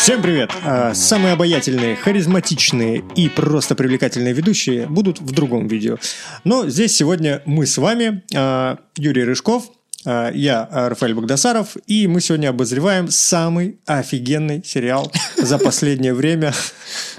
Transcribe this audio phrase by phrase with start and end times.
[0.00, 0.50] Всем привет!
[0.64, 5.98] А, Самые обаятельные, харизматичные и просто привлекательные ведущие будут в другом видео.
[6.42, 9.64] Но здесь сегодня мы с вами, а, Юрий Рыжков,
[10.06, 16.54] а, я Рафаэль Богдасаров, и мы сегодня обозреваем самый офигенный сериал за последнее время.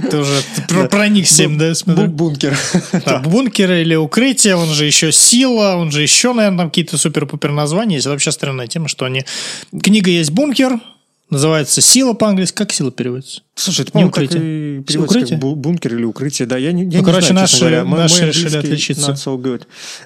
[0.09, 2.57] Ты уже про- проник всем, да, Бункер.
[3.23, 7.99] Бункер или укрытие, он же еще сила, он же еще, наверное, там какие-то супер-пупер названия.
[7.99, 9.23] Это вообще странная тема, что они...
[9.83, 10.79] Книга есть «Бункер»,
[11.31, 12.55] называется «Сила» по-английски.
[12.55, 13.41] Как «Сила» переводится?
[13.55, 14.79] Слушай, это, Не по-моему, так укрытие.
[14.79, 15.39] и переводится Укрытие?
[15.39, 16.57] как бу- бункер или укрытие, да.
[16.57, 17.83] Я не, я Ну, не короче, знаю, наши- говоря.
[17.85, 19.11] Мой- наши мой решили отличиться.
[19.11, 19.63] not so good.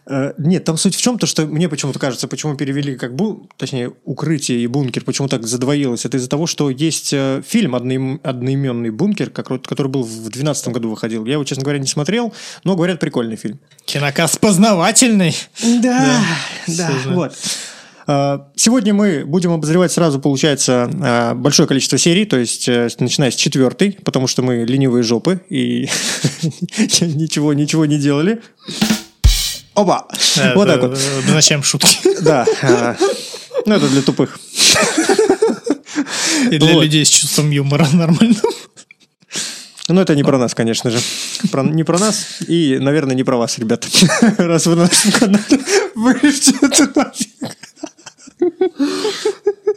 [0.08, 3.48] Э, нет, там суть в чем, то, что мне почему-то кажется, почему перевели как бу,
[3.58, 6.06] точнее, укрытие и бункер, почему так задвоилось.
[6.06, 10.74] Это из-за того, что есть э, фильм одноим- одноименный бункер, как- который был в 2012
[10.74, 11.26] году выходил.
[11.26, 13.60] Я его, честно говоря, не смотрел, но говорят, прикольный фильм.
[13.86, 15.36] Кинокаст познавательный.
[15.82, 16.20] Да,
[16.68, 17.34] да, вот.
[18.08, 23.32] А, Сегодня мы будем обозревать сразу, получается, а, большое количество серий, то есть э, начиная
[23.32, 25.90] с четвертой, потому что мы ленивые жопы и
[27.02, 28.42] ничего, ничего не делали.
[29.74, 30.08] Оба!
[30.56, 30.98] Вот так вот.
[31.28, 31.98] Э, Зачем шутки?
[32.22, 32.46] Да.
[32.62, 32.96] а,
[33.66, 34.40] Ну, это для тупых.
[36.52, 38.36] И для людей с чувством юмора нормально.
[39.88, 41.00] Но это не про нас, конечно же.
[41.52, 43.88] Про- не про нас и, наверное, не про вас, ребята.
[44.38, 45.60] Раз вы на нашем канале
[45.96, 47.30] вырежьте это нафиг.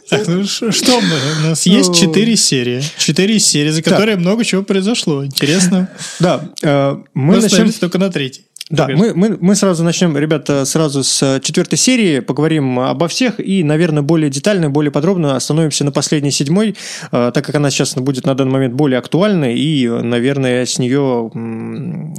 [0.09, 1.17] Так, ну что мы?
[1.39, 1.95] У нас есть Ну.
[1.95, 2.83] четыре серии.
[2.97, 5.23] Четыре серии, за которые много чего произошло.
[5.23, 5.89] Интересно.
[6.19, 7.71] Да, э, мы начнем...
[7.71, 8.48] только на третьей.
[8.69, 13.39] Да, мы, мы, мы сразу начнем, ребята, сразу с э, четвертой серии, поговорим обо всех
[13.39, 16.75] и, наверное, более детально, более подробно остановимся на последней седьмой,
[17.11, 20.77] э, так как она сейчас будет на данный момент более актуальна, и, э, наверное, с
[20.77, 21.31] нее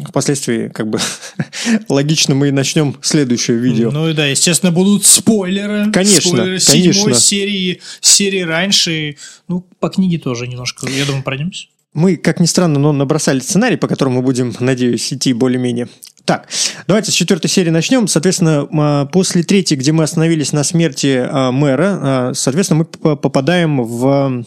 [0.08, 0.98] впоследствии, как бы,
[1.88, 3.92] логично мы и начнем следующее видео.
[3.92, 5.92] Ну и да, естественно, будут спойлеры.
[5.92, 6.92] Конечно, Спойлеры конечно.
[6.92, 9.16] седьмой серии, серии раньше.
[9.46, 11.68] Ну, по книге тоже немножко, я думаю, пройдемся.
[11.92, 15.88] Мы, как ни странно, но набросали сценарий, по которому мы будем, надеюсь, идти более-менее.
[16.30, 16.46] Так,
[16.86, 18.06] давайте с четвертой серии начнем.
[18.06, 23.82] Соответственно, м, после третьей, где мы остановились на смерти а, мэра, а, соответственно, мы попадаем
[23.82, 24.44] в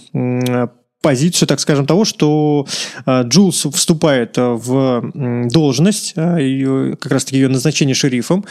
[1.01, 2.65] позицию, так скажем, того, что
[3.05, 8.49] а, Джулс вступает а, в должность, а, ее- как раз-таки ее назначение шерифом, а,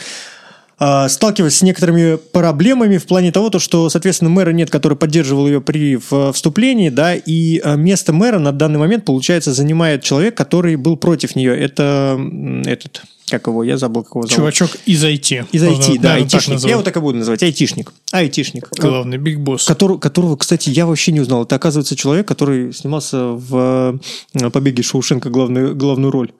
[1.07, 5.61] сталкиваясь с некоторыми проблемами в плане того, то, что, соответственно, мэра нет, который поддерживал ее
[5.61, 10.75] при в- вступлении, да, и а, место мэра на данный момент, получается, занимает человек, который
[10.75, 11.57] был против нее.
[11.57, 12.19] Это
[12.65, 14.35] этот, как его, я забыл, как его зовут.
[14.35, 15.45] Чувачок из IT.
[15.51, 16.59] Из Можно, IT, да, наверное, так айтишник.
[16.61, 17.93] Я его так и буду называть, айтишник.
[18.11, 18.69] Айтишник.
[18.77, 19.65] Главный биг босс.
[19.65, 21.43] Которого, которого, кстати, я вообще не узнал.
[21.43, 23.99] Это, оказывается, человек, который снимался в
[24.33, 26.31] э, «Побеге Шоушенка» главную, главную роль.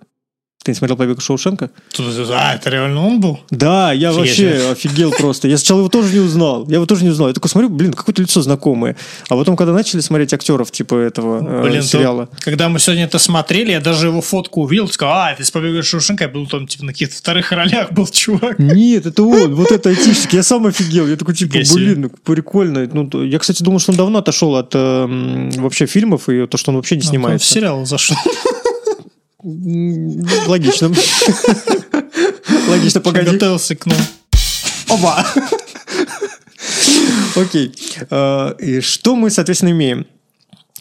[0.64, 1.72] Ты не смотрел «Побег Шоушенка»?
[2.00, 3.40] А, это реально он был?
[3.50, 5.50] Да, я Офигеть, вообще офигел просто.
[5.50, 6.66] Я сначала его тоже не узнал.
[6.70, 7.28] Я его тоже не узнал.
[7.28, 8.96] Я такой смотрю, блин, какое-то лицо знакомое.
[9.28, 12.30] А потом, когда начали смотреть актеров типа этого э, Блин, то- сериала.
[12.40, 15.84] когда мы сегодня это смотрели, я даже его фотку увидел, сказал, а, это из «Побега
[15.84, 18.58] Шоушенка», я был там, типа, на каких-то вторых ролях был чувак.
[18.58, 20.32] Нет, это он, вот это айтишник.
[20.32, 21.08] Я сам офигел.
[21.08, 22.90] Я такой, типа, блин, ну, прикольно.
[22.94, 26.58] Ну, то- я, кстати, думал, что он давно отошел от э, вообще фильмов и то,
[26.58, 27.52] что он вообще не Он в снимается.
[27.54, 28.16] сериал зашел.
[29.44, 30.92] Логично.
[32.70, 33.32] Логично, погоди.
[33.32, 33.98] Готовился к нам.
[34.90, 35.26] Оба!
[37.36, 37.74] Окей.
[38.10, 40.06] Э, И что мы, соответственно, имеем?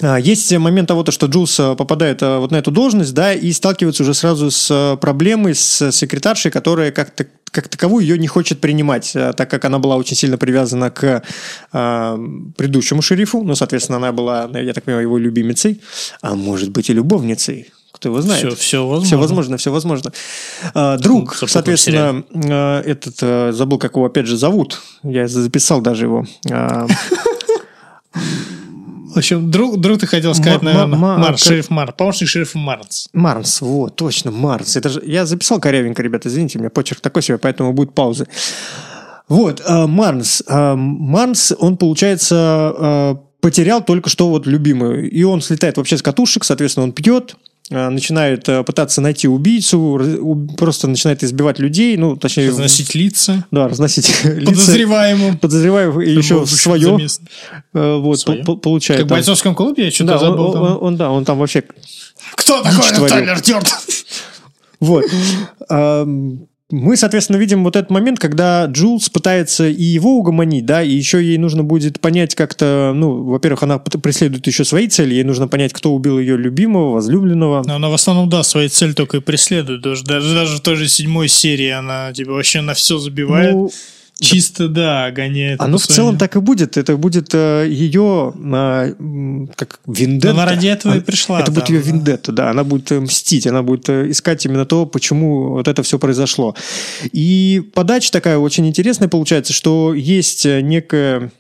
[0.01, 3.53] А, Есть момент того, то, что Джулс э, попадает вот на эту должность, да, и
[3.53, 9.13] сталкивается уже сразу с проблемой с секретаршей, которая как-то как таковую ее не хочет принимать,
[9.13, 11.23] так как она была очень сильно привязана к
[11.73, 12.19] э,
[12.57, 15.83] предыдущему шерифу, ну, соответственно, она была, я так понимаю, его любимицей,
[16.23, 17.71] а может быть и любовницей,
[18.03, 18.41] кто его знает.
[18.55, 19.07] Все, все возможно.
[19.07, 20.13] Все возможно, все возможно.
[20.75, 24.83] А, друг, Запутал соответственно, э, этот, э, забыл, как его опять же зовут.
[25.05, 26.27] Я записал даже его.
[26.51, 26.89] А,
[29.15, 32.29] В общем, друг, друг ты хотел сказать, Ма- наверное, ма- Марс, как- шериф Марс, помощник
[32.29, 33.09] шерифа Марс.
[33.13, 34.75] Марнс, вот, точно, Марнс.
[34.77, 38.27] Это же, я записал корявенько, ребята, извините, у меня почерк такой себе, поэтому будет паузы.
[39.29, 40.43] Вот, Марнс.
[40.49, 45.11] Марнс, он, получается, потерял только что вот любимую.
[45.11, 47.37] И он слетает вообще с катушек, соответственно, он пьет,
[47.71, 50.01] э, начинает э, пытаться найти убийцу,
[50.57, 52.49] просто начинает избивать людей, ну, точнее...
[52.49, 54.47] Разносить лица Да, разносить лица.
[54.51, 55.39] подозреваемым.
[55.39, 56.99] Подозреваю и еще свое.
[57.75, 58.45] э, Вот, Своё?
[58.45, 59.01] по- по- получает.
[59.01, 59.17] Как в там.
[59.19, 60.53] бойцовском клубе, я что-то Да, он, забыл.
[60.53, 60.63] там.
[60.63, 61.63] он- он- да, он там вообще...
[62.37, 63.61] Кто такой Дёрден?
[64.81, 65.05] Вот.
[66.73, 71.23] Мы, соответственно, видим вот этот момент, когда Джулс пытается и его угомонить, да, и еще
[71.23, 75.75] ей нужно будет понять как-то, ну, во-первых, она преследует еще свои цели, ей нужно понять,
[75.75, 77.63] кто убил ее любимого, возлюбленного.
[77.67, 79.83] Но она в основном, да, свои цели только и преследует.
[79.83, 83.53] Даже, даже, даже в той же седьмой серии она типа вообще на все забивает.
[83.53, 83.71] Ну,
[84.23, 85.61] Чисто, да, гоняет.
[85.61, 86.77] Оно в целом так и будет.
[86.77, 90.31] Это будет э, ее э, как вендетта.
[90.31, 91.41] Она ради этого и пришла.
[91.41, 92.51] Это будет ее вендетта, да.
[92.51, 96.55] Она будет э, мстить, она будет э, искать именно то, почему вот это все произошло.
[97.13, 101.31] И подача такая очень интересная получается, что есть некая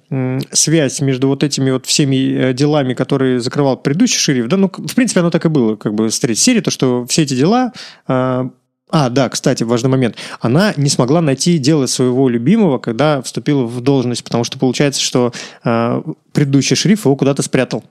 [0.50, 4.48] связь между вот этими вот всеми делами, которые закрывал предыдущий шериф.
[4.48, 7.06] Да, ну, в принципе, оно так и было, как бы с третьей серии, то, что
[7.06, 7.72] все эти дела
[8.08, 8.48] э,
[8.92, 10.16] а, да, кстати, важный момент.
[10.40, 15.32] Она не смогла найти дело своего любимого, когда вступила в должность, потому что получается, что
[15.64, 16.02] э,
[16.32, 17.82] предыдущий шериф его куда-то спрятал.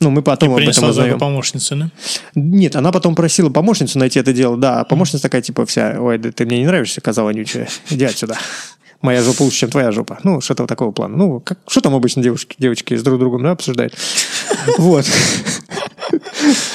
[0.00, 1.10] Ну, мы потом И об этом узнаем.
[1.10, 1.90] только помощницу, да?
[2.34, 4.80] Нет, она потом просила помощницу найти это дело, да.
[4.80, 8.36] А помощница такая, типа, вся, ой, да ты мне не нравишься, коза вонючая, иди отсюда.
[9.02, 10.18] Моя жопа лучше, чем твоя жопа.
[10.24, 11.16] Ну, что-то такого плана.
[11.16, 13.94] Ну, как, что там обычно девушки, девочки с друг другом да, обсуждают?
[14.78, 15.06] Вот.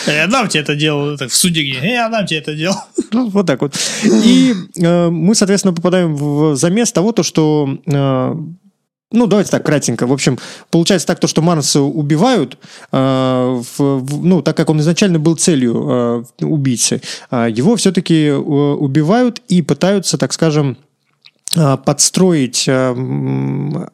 [0.07, 2.85] Я дам тебе это дело в суде, я дам тебе это дело.
[3.11, 3.75] Ну, вот так вот.
[4.03, 7.77] И э, мы, соответственно, попадаем в замес того, то, что...
[7.85, 8.35] э,
[9.11, 10.07] ну, давайте так, кратенько.
[10.07, 10.37] В общем,
[10.71, 12.57] получается так, то, что Марнса убивают,
[12.91, 17.01] э, в- в- ну, так как он изначально был целью э, убийцы,
[17.31, 20.77] э, его все-таки э, убивают и пытаются, так скажем,
[21.55, 23.87] э, подстроить, э,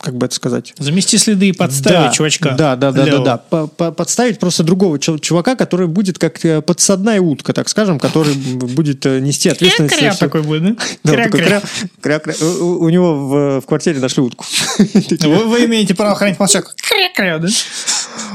[0.00, 2.50] как бы это сказать, Замести следы и подставить да, чувачка.
[2.52, 3.24] Да, да, да, да, Левого.
[3.24, 3.36] да.
[3.36, 8.34] По- по- Подставить просто другого чувака, который будет как э, подсадная утка, так скажем, который
[8.34, 9.94] будет э, нести ответственность.
[9.96, 10.76] Кря-кря такой будет, да?
[11.04, 11.60] Да, Кря-кря.
[11.60, 11.62] кря-
[12.02, 12.46] кря- кря.
[12.46, 14.44] У него в, в квартире нашли утку.
[14.78, 16.74] Вы имеете право хранить молчок.
[16.76, 17.48] Кря-кря, да?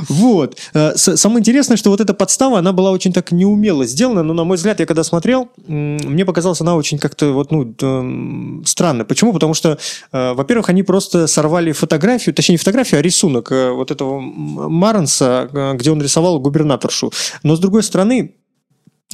[0.10, 0.58] Вот.
[0.74, 4.44] Э, Самое интересное, что вот эта подстава, она была очень так неумело сделана, но, на
[4.44, 9.06] мой взгляд, я когда смотрел, мне показалось, она очень как-то вот, ну, странно.
[9.06, 9.34] Почему?
[9.34, 9.78] Потому что,
[10.12, 15.50] э, во-первых, они просто сорвали фотографию, точнее, не фотографию, а рисунок э, вот этого Марнса,
[15.76, 17.12] где он рисовал губернаторшу.
[17.44, 18.36] Но, с другой стороны,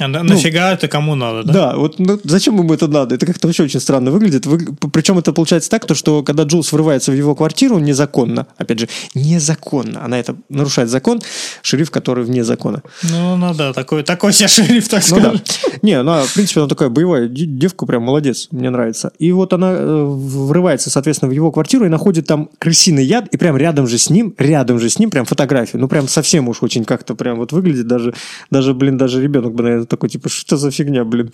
[0.00, 1.52] А на- нафига это кому надо, да?
[1.52, 3.14] да, вот ну, зачем ему это надо?
[3.14, 4.46] Это как-то вообще очень странно выглядит.
[4.46, 4.58] Вы-
[4.90, 8.88] Причем это получается так, то, что когда Джулс врывается в его квартиру незаконно, опять же,
[9.14, 11.20] незаконно, она это нарушает закон,
[11.60, 12.82] шериф, который вне закона.
[13.02, 15.22] Ну, ну да, такой, такой себе шериф, так Ну да.
[15.44, 15.78] скажем.
[15.82, 19.12] Не, она, в принципе, она такая боевая де- девка, прям молодец, мне нравится.
[19.18, 23.36] И вот она э, врывается, соответственно, в его квартиру и находит там крысиный яд, и
[23.36, 25.82] прям рядом же с ним, рядом же с ним прям фотографию.
[25.82, 28.14] Ну, прям совсем уж очень как-то прям вот выглядит, даже,
[28.50, 31.30] даже блин, даже ребенок бы, наверное, такой, типа, что за фигня, блин,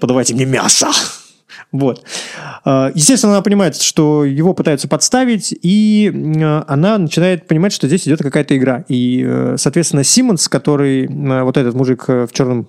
[0.00, 0.88] подавайте мне мясо.
[1.72, 2.04] Вот.
[2.64, 8.06] А, Естественно, она понимает, что его пытаются подставить, и э, она начинает понимать, что здесь
[8.06, 8.84] идет какая-то игра.
[8.88, 12.68] И, э, соответственно, Симмонс, который, э, вот этот мужик э, в черном,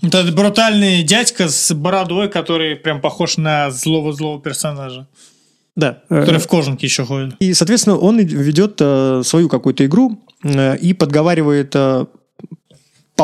[0.00, 5.06] этот брутальный дядька с бородой, который прям похож на злого-злого персонажа.
[5.76, 7.34] да, Который в кожанке еще ходит.
[7.40, 8.76] И, соответственно, он ведет
[9.26, 11.74] свою какую-то игру и подговаривает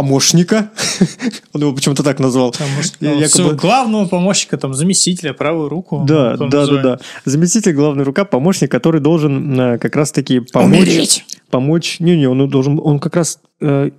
[0.02, 0.70] помощника.
[1.52, 2.54] Он его почему-то так назвал.
[3.00, 6.04] Ну, якобы- главного помощника, там, заместителя, правую руку.
[6.06, 6.82] Да, да, да, называет.
[6.84, 6.98] да.
[7.24, 10.78] Заместитель главной рука, помощник, который должен э, как раз-таки помочь.
[10.78, 11.24] Умереть.
[11.50, 12.00] Помочь.
[12.00, 13.40] Не-не, он должен, он как раз.
[13.60, 13.90] э,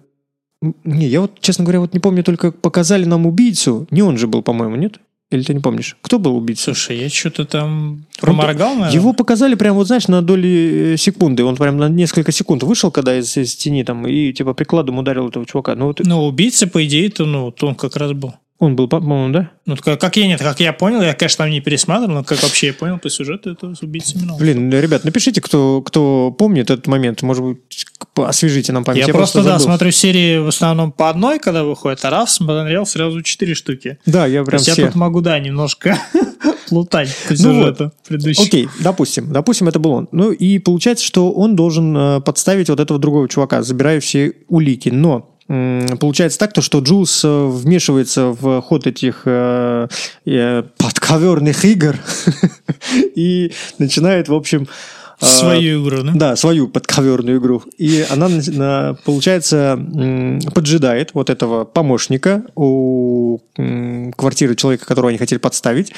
[0.83, 3.87] не, я вот, честно говоря, вот не помню, только показали нам убийцу.
[3.91, 4.99] Не он же был, по-моему, нет?
[5.31, 5.95] Или ты не помнишь?
[6.01, 6.73] Кто был убийцей?
[6.73, 8.91] Слушай, я что-то там проморгал, наверное.
[8.91, 11.43] Его показали прям, вот знаешь, на доли э, секунды.
[11.43, 15.29] Он прям на несколько секунд вышел, когда из, из тени там, и типа прикладом ударил
[15.29, 15.75] этого чувака.
[15.75, 18.33] Ну, вот Ну, убийца, по идее, то, ну, то он как раз был.
[18.59, 19.51] Он был, по-моему, да?
[19.65, 22.43] Ну, как, как я нет, как я понял, я, конечно, там не пересматривал, но как
[22.43, 24.33] вообще я понял по сюжету, это убийца именно.
[24.33, 24.39] он.
[24.39, 27.21] Блин, ребят, напишите, кто, кто помнит этот момент.
[27.21, 27.85] Может быть,
[28.15, 29.07] освежите нам память.
[29.07, 29.65] Я, просто, да, забыл.
[29.65, 33.97] смотрю серии в основном по одной, когда выходит, а раз смотрел сразу четыре штуки.
[34.05, 34.87] Да, я То прям есть я все...
[34.87, 35.97] тут могу, да, немножко
[36.67, 38.45] плутать по Ну сюжету предыдущему.
[38.45, 40.09] Окей, допустим, допустим, это был он.
[40.11, 44.89] Ну и получается, что он должен э, подставить вот этого другого чувака, забирая все улики.
[44.89, 49.87] Но получается так, то, что Джулс э, вмешивается в ход этих э,
[50.25, 51.95] э, подковерных игр
[53.15, 54.67] и начинает, в общем...
[55.21, 56.11] э, Свою игру, да?
[56.13, 57.63] Да, свою подковерную игру.
[57.77, 59.77] И она, на- на- получается,
[60.53, 63.39] поджидает вот этого помощника у
[64.15, 65.91] квартиры человека, которого они хотели подставить.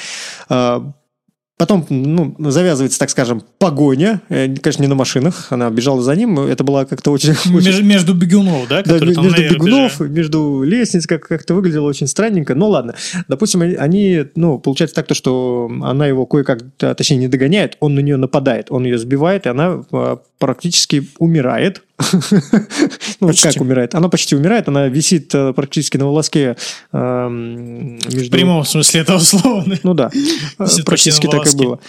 [1.62, 4.20] Потом ну, завязывается, так скажем, погоня.
[4.30, 5.46] Э, Конечно, не на машинах.
[5.52, 6.40] Она бежала за ним.
[6.40, 7.34] Это было как-то очень...
[7.34, 8.82] очень- Между, бегунов, да?
[8.82, 10.10] да, между бегунов, бежали.
[10.10, 12.56] между лестниц, как- как-то выглядело очень странненько.
[12.56, 12.96] Ну ладно.
[13.28, 17.78] Допустим, они- они, ну, получается так, то, что она его кое-как, а, точнее, не догоняет,
[17.80, 21.84] он на нее нападает, он ее сбивает, и она а, практически умирает.
[23.20, 23.96] Ну, как умирает?
[23.96, 26.56] Она почти умирает, она висит а, практически на волоске
[26.92, 29.66] а, м, В прямом смысле этого слова.
[29.84, 30.10] Ну да,
[30.86, 31.80] практически так и было.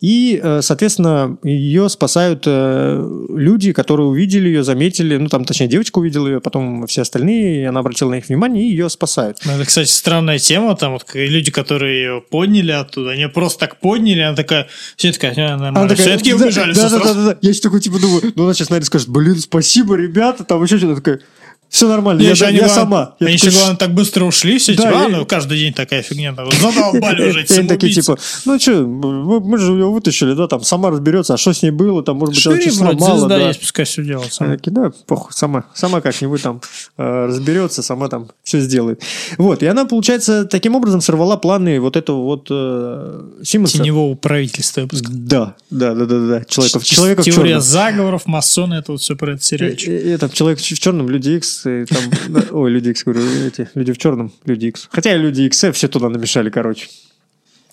[0.00, 5.98] И, э, соответственно, ее спасают э, люди, которые увидели ее, заметили, ну, там, точнее, девочка
[5.98, 9.38] увидела ее, потом все остальные, и она обратила на их внимание, и ее спасают.
[9.44, 13.76] Ну, это, кстати, странная тема, там вот люди, которые ее подняли оттуда, они просто так
[13.76, 16.72] подняли, она такая, все такая, а, нормально, Она такая, все такие да, убежали.
[16.72, 17.38] Да, да, да, да, да.
[17.42, 20.78] Я еще такой, типа, думаю, ну, она сейчас, наверное, скажет, блин, спасибо, ребята, там еще
[20.78, 21.20] что-то такое.
[21.70, 23.14] Все нормально, я, я они, главное, сама.
[23.20, 25.72] Я они еще, главное, так быстро ушли, все, Да, типа, а, я- ну, каждый день
[25.72, 30.34] такая фигня, задолбали уже эти И такие, типа, ну что, мы, мы же ее вытащили,
[30.34, 32.84] да, там сама разберется, а что с ней было, там, может быть, она Шире, что
[32.84, 33.48] вроде, сломала, да.
[33.48, 34.56] есть, пускай все делает сама.
[34.64, 36.60] Да, похуй, сама, сама как-нибудь там
[36.98, 39.00] э, разберется, сама там все сделает.
[39.38, 43.78] Вот, и она, получается, таким образом сорвала планы вот этого вот э, Симмонса.
[43.78, 45.20] Теневого правительства, я бы сказал.
[45.20, 49.44] Да, да, да, да, да, человека, в Теория заговоров, масоны, это вот все про этот
[49.44, 49.88] сериальчик.
[49.88, 53.92] И, и там человек в черном, Люди Икс, там, ой, Люди Икс, говорю, эти, Люди
[53.92, 54.88] в черном, Люди Икс.
[54.90, 56.88] Хотя Люди Икс все туда намешали, короче.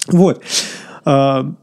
[0.08, 0.44] Вот.
[1.06, 1.54] А,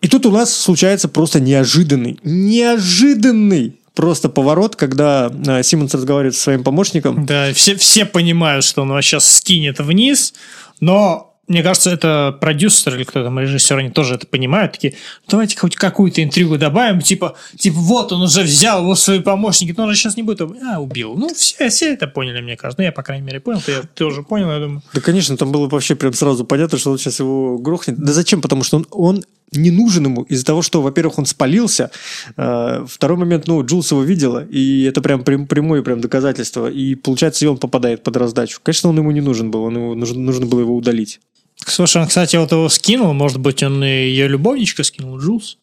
[0.00, 6.42] И тут у нас случается просто неожиданный, неожиданный просто поворот, когда а, Симмонс разговаривает со
[6.42, 7.26] своим помощником.
[7.26, 10.34] Да, все, все понимают, что он вас сейчас скинет вниз,
[10.80, 14.94] но мне кажется, это продюсер или кто там, режиссер, они тоже это понимают, такие,
[15.28, 19.84] давайте хоть какую-то интригу добавим, типа, типа, вот он уже взял его свои помощники, но
[19.84, 21.14] он же сейчас не будет, а, убил.
[21.16, 22.80] Ну, все, все это поняли, мне кажется.
[22.80, 23.60] Ну, я, по крайней мере, понял,
[23.94, 24.82] ты, уже понял, я думаю.
[24.92, 27.96] Да, конечно, там было вообще прям сразу понятно, что он сейчас его грохнет.
[27.98, 28.40] Да зачем?
[28.40, 31.90] Потому что он, он не нужен ему из-за того, что, во-первых, он спалился.
[32.36, 36.68] э, Второй момент, ну, Джулс его видела, и это прям прям- прямое прям доказательство.
[36.68, 38.58] И, получается, и он попадает под раздачу.
[38.62, 41.20] Конечно, он ему не нужен был, он его, нужно, нужно было его удалить.
[41.66, 45.58] Слушай, он, кстати, вот его скинул, может быть, он и ее любовничка скинул, Джулс.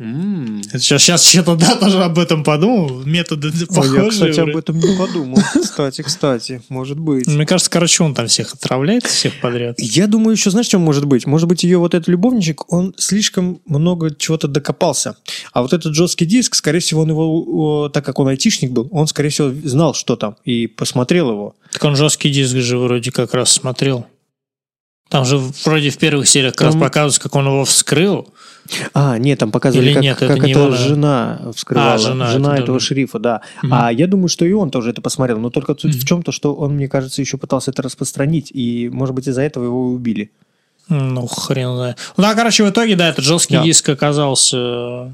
[0.00, 4.04] Это сейчас, сейчас что-то, да, тоже об этом подумал, методы Ой, похожие.
[4.04, 5.38] я, кстати, об этом не подумал.
[5.62, 7.26] Кстати, кстати, может быть.
[7.26, 9.78] Мне кажется, короче, он там всех отравляет, всех подряд.
[9.78, 11.26] Я думаю, еще знаешь, чем может быть?
[11.26, 15.16] Может быть, ее вот этот любовничек, он слишком много чего-то докопался.
[15.52, 19.06] А вот этот жесткий диск, скорее всего, он его, так как он айтишник был, он,
[19.06, 21.54] скорее всего, знал, что там, и посмотрел его.
[21.72, 24.06] Так он жесткий диск же вроде как раз смотрел.
[25.10, 28.32] Там же вроде в первых сериях как раз Там- показывается, как он его вскрыл.
[28.94, 31.94] А, нет, там показывали, Или как, нет, это как не это его, жена вскрывала.
[31.94, 32.84] А, жена, это да, этого да.
[32.84, 33.40] шерифа, да.
[33.62, 33.74] Мгм.
[33.74, 35.38] А я думаю, что и он тоже это посмотрел.
[35.40, 36.00] Но только суть Мгм.
[36.00, 38.52] в чем-то, что он, мне кажется, еще пытался это распространить.
[38.52, 40.30] И, может быть, из-за этого его и убили.
[40.88, 41.98] Ну, хрен знает.
[42.16, 43.62] Ну, да, короче, в итоге, да, этот жесткий Да.
[43.64, 45.10] диск оказался э,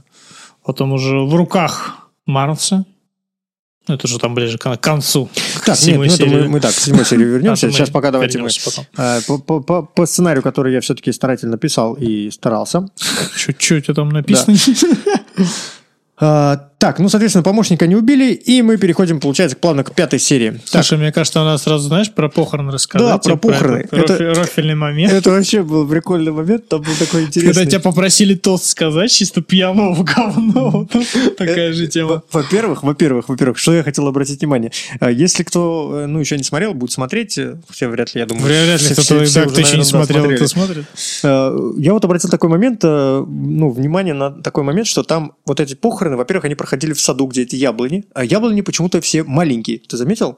[0.65, 2.85] потом уже в руках Марнса.
[3.89, 5.27] Ну, Это уже там ближе к к концу.
[5.27, 7.69] к Так, нет, седьмой ну это мы, мы так, к седьмой серии вернемся.
[7.69, 8.49] А, Сейчас пока давайте мы...
[8.97, 12.89] э, По, по- по- по сценарию, который я все-таки старательно писал и старался.
[13.37, 14.57] Чуть-чуть там написано.
[16.79, 20.51] Так, ну, соответственно, помощника не убили, и мы переходим, получается, плавно к пятой серии.
[20.71, 23.09] Так, Слушай, мне кажется, надо сразу, знаешь, про похороны рассказать.
[23.09, 23.79] Да, про типа, похороны.
[23.91, 25.11] этот Это- рофильный момент.
[25.11, 27.67] это вообще был прикольный момент, там был такой Когда интересный.
[27.67, 30.87] тебя попросили тост сказать, чисто пьяного говно.
[31.39, 32.23] Такая же тема.
[32.31, 34.71] Во- Во-первых, во-первых, во-первых, что я хотел обратить внимание.
[35.01, 38.27] А, Если кто, э, ну, еще не смотрел, будет смотреть, э, все вряд ли, я
[38.27, 38.45] думаю.
[38.45, 40.85] Вряд ли кто-то, еще не смотрел, кто смотрит.
[41.23, 45.59] Э, Я вот обратил такой момент, э, ну, внимание на такой момент, что там вот
[45.61, 49.79] эти похороны, во-первых, они проходили в саду, где эти яблони, а яблони почему-то все маленькие.
[49.79, 50.37] Ты заметил?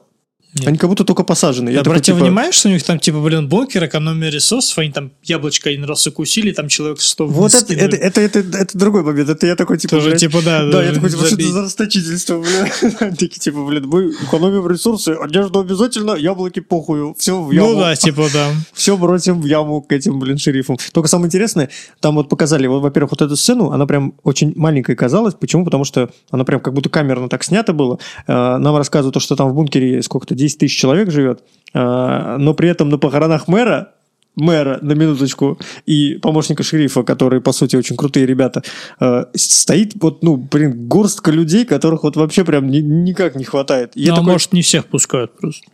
[0.53, 0.67] Нет.
[0.67, 1.67] Они как будто только посажены.
[1.67, 4.79] Ты Я такой, обратил типа, внимание, что у них там, типа, блин, бункер, экономия ресурсов,
[4.79, 8.77] они там яблочко один раз укусили, там человек 100 Вот это, это, это, это, это
[8.77, 9.29] другой момент.
[9.29, 11.45] Это я такой, типа, Тоже, блядь, типа, да, Да, я такой, типа, что забей.
[11.45, 12.91] это за расточительство, блин?
[13.15, 17.73] Такие, типа, блин, мы экономим ресурсы, одежду обязательно, яблоки похую, все в яму.
[17.73, 18.49] Ну да, типа, да.
[18.73, 20.77] Все бросим в яму к этим, блин, шерифам.
[20.93, 24.95] Только самое интересное, там вот показали, вот, во-первых, вот эту сцену, она прям очень маленькой
[24.95, 25.35] казалась.
[25.35, 25.63] Почему?
[25.63, 27.99] Потому что она прям как будто камерно так снята было.
[28.25, 31.43] Э, Нам рассказывают, то, что там в бункере сколько-то, 10 тысяч человек живет.
[31.73, 33.93] Э, Но при этом на похоронах мэра
[34.35, 38.63] мэра, на минуточку, и помощника шерифа, которые, по сути, очень крутые ребята,
[39.01, 43.91] э, стоит вот, ну, блин, горстка людей, которых вот вообще прям ни- никак не хватает.
[43.95, 45.65] И Ну, а такой, может, не всех пускают просто.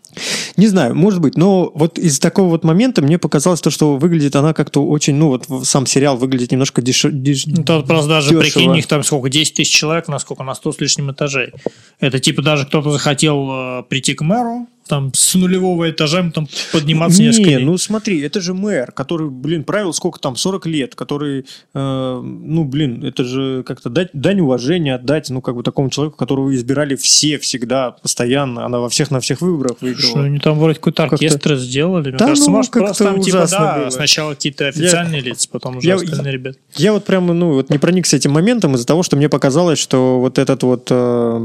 [0.58, 4.36] не знаю, может быть, но вот из такого вот момента мне показалось то, что выглядит
[4.36, 7.06] она как-то очень, ну вот сам сериал выглядит немножко деш...
[7.06, 8.42] деш- Ну, тут просто даже, дешево.
[8.42, 11.52] прикинь, у них там сколько, 10 тысяч человек, на сколько, на 100 с лишним этажей.
[12.00, 17.20] Это типа даже кто-то захотел э, прийти к мэру, там с нулевого этажа там подниматься
[17.22, 17.66] Не, несколько дней.
[17.66, 22.64] ну смотри, это же мэр, который, блин, правил сколько там, 40 лет, который, э, ну,
[22.66, 26.96] блин, это же как-то дать, дань уважения отдать, ну, как бы такому человеку, которого избирали
[26.96, 30.26] все всегда, постоянно, она во всех на всех выборах Что выиграла.
[30.26, 32.10] они там вроде какой-то оркестр сделали.
[32.10, 33.90] Мне Да кажется, ну, может, как-то просто там типа, да, было.
[33.90, 36.60] сначала какие-то официальные лица, потом уже я- остальные ребята.
[36.76, 40.20] Я вот прямо, ну, вот не проникся этим моментом из-за того, что мне показалось, что
[40.20, 41.40] вот этот вот э,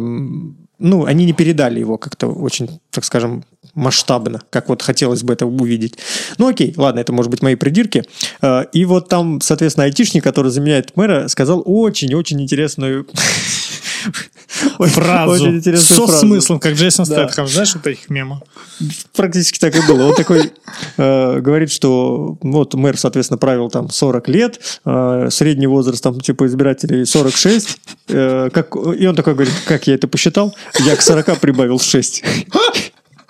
[0.82, 3.44] ну, они не передали его как-то очень, так скажем,
[3.74, 5.96] масштабно, как вот хотелось бы это увидеть.
[6.38, 8.04] Ну, окей, ладно, это может быть мои придирки.
[8.42, 13.06] Э, и вот там, соответственно, айтишник, который заменяет мэра, сказал очень-очень интересную
[14.78, 15.32] фразу.
[15.32, 16.26] Очень интересную Со фразу.
[16.26, 17.24] смыслом, как Джейсон Да.
[17.28, 17.46] Стэтхэм.
[17.46, 18.40] Знаешь вот этих мемов?
[19.14, 20.08] Практически так и было.
[20.08, 20.52] Он такой
[20.96, 26.46] э, говорит, что вот мэр, соответственно, правил там 40 лет, э, средний возраст там типа
[26.46, 27.78] избирателей 46.
[28.08, 30.54] э, как, и он такой говорит, как я это посчитал?
[30.80, 32.24] Я к 40 прибавил 6.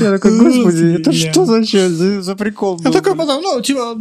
[0.00, 2.80] Я такой, господи, это что за, за, прикол?
[2.84, 3.96] Я такой блин?» потом, ну, типа,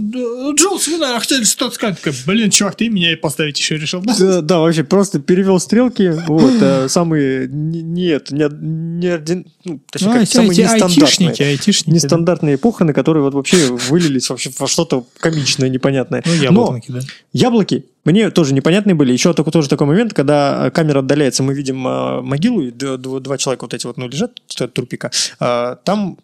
[0.56, 1.98] Джулс, вы, наверное, хотели что-то сказать.
[2.26, 4.02] Блин, чувак, ты меня и поставить еще решил.
[4.02, 6.14] да?» Да, да, вообще просто перевел стрелки.
[6.28, 11.50] Вот, э, самые не- нет, не, не ордин- ну, точнее, как, эти самые нестандартные.
[11.50, 11.90] айтишники.
[11.90, 11.96] да.
[11.96, 13.58] Нестандартные похороны, которые вот вообще
[13.90, 16.24] вылились вообще во что-то комичное, непонятное.
[16.26, 17.00] Ну, яблоки, да.
[17.34, 19.12] яблоки мне тоже непонятные были.
[19.12, 23.38] Еще такой, тоже такой момент, когда э, камера отдаляется, мы видим э, могилу, и два
[23.38, 24.32] человека вот эти вот ну, лежат,
[24.74, 25.12] трупика.
[25.48, 26.18] А, Там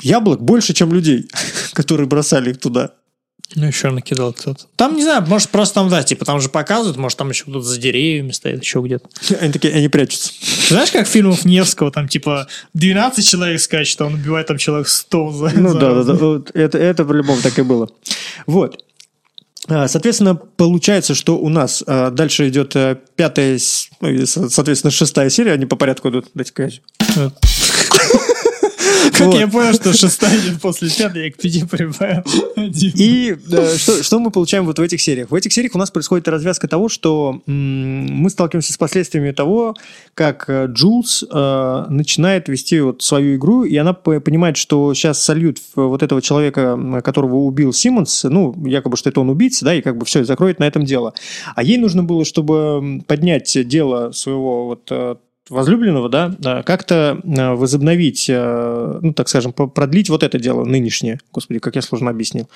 [0.00, 1.28] яблок больше, чем людей,
[1.72, 2.92] которые бросали их туда.
[3.56, 4.66] Ну, еще накидал кто-то.
[4.76, 7.62] Там, не знаю, может, просто там, да, типа, там же показывают, может, там еще кто-то
[7.62, 9.08] за деревьями стоит, еще где-то.
[9.40, 10.32] Они такие, они прячутся.
[10.68, 14.86] Знаешь, как в фильмах Невского, там, типа, 12 человек скачет, а он убивает там человек
[14.86, 16.12] 100 за Ну за да, да, да.
[16.14, 17.88] Вот Это, это по-любому так и было.
[18.46, 18.84] Вот.
[19.68, 23.58] А, Соответственно, получается, что у нас а, дальше идет а, пятая,
[24.00, 26.28] ну, соответственно, шестая серия, они по порядку идут.
[26.34, 26.70] Дайте-ка
[29.12, 29.38] Как Вот.
[29.38, 32.22] я понял, что шестая после пятой, я к пяти прибавил.
[32.56, 35.30] И э, что, что мы получаем вот в этих сериях?
[35.30, 39.74] В этих сериях у нас происходит развязка того, что м, мы сталкиваемся с последствиями того,
[40.14, 45.58] как э, Джулс э, начинает вести вот свою игру, и она понимает, что сейчас сольют
[45.74, 49.96] вот этого человека, которого убил Симмонс, ну, якобы, что это он убийца, да, и как
[49.96, 51.14] бы все, закроет на этом дело.
[51.54, 54.90] А ей нужно было, чтобы поднять дело своего вот
[55.50, 61.20] возлюбленного, да, э, как-то э, возобновить, э, ну, так скажем, продлить вот это дело нынешнее.
[61.32, 62.48] Господи, как я сложно объяснил.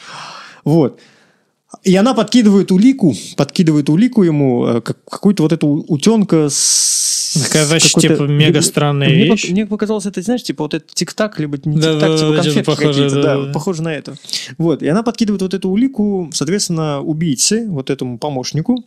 [0.65, 1.01] Вот.
[1.83, 7.51] И она подкидывает улику, подкидывает улику ему, как, какую-то вот эту утенка с...
[7.53, 9.51] Какой-то- типа, мега странная мне, вещь.
[9.51, 12.43] мне показалось, это, знаешь, типа вот это тик-так, либо не Да, тик-так, да, типа да,
[12.43, 14.15] конфетки похоже, какие-то, да, да, да, похоже на это.
[14.57, 18.85] Вот, и она подкидывает вот эту улику, соответственно, убийце, вот этому помощнику,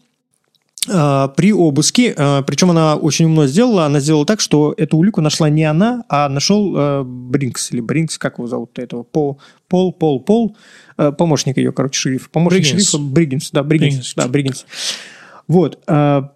[0.86, 5.50] при обыске, а, причем она очень умно сделала, она сделала так, что эту улику нашла
[5.50, 10.22] не она, а нашел а, Бринкс, или Бринкс, как его зовут этого, Пол, Пол, Пол,
[10.22, 10.56] Пол,
[10.96, 12.90] а, помощник ее, короче, шериф, помощник Бриггинс.
[12.90, 14.14] шерифа Бриггинс, да, Бриггинс, Бриггинс.
[14.16, 14.66] да, Бриггинс.
[15.48, 16.32] Вот, а,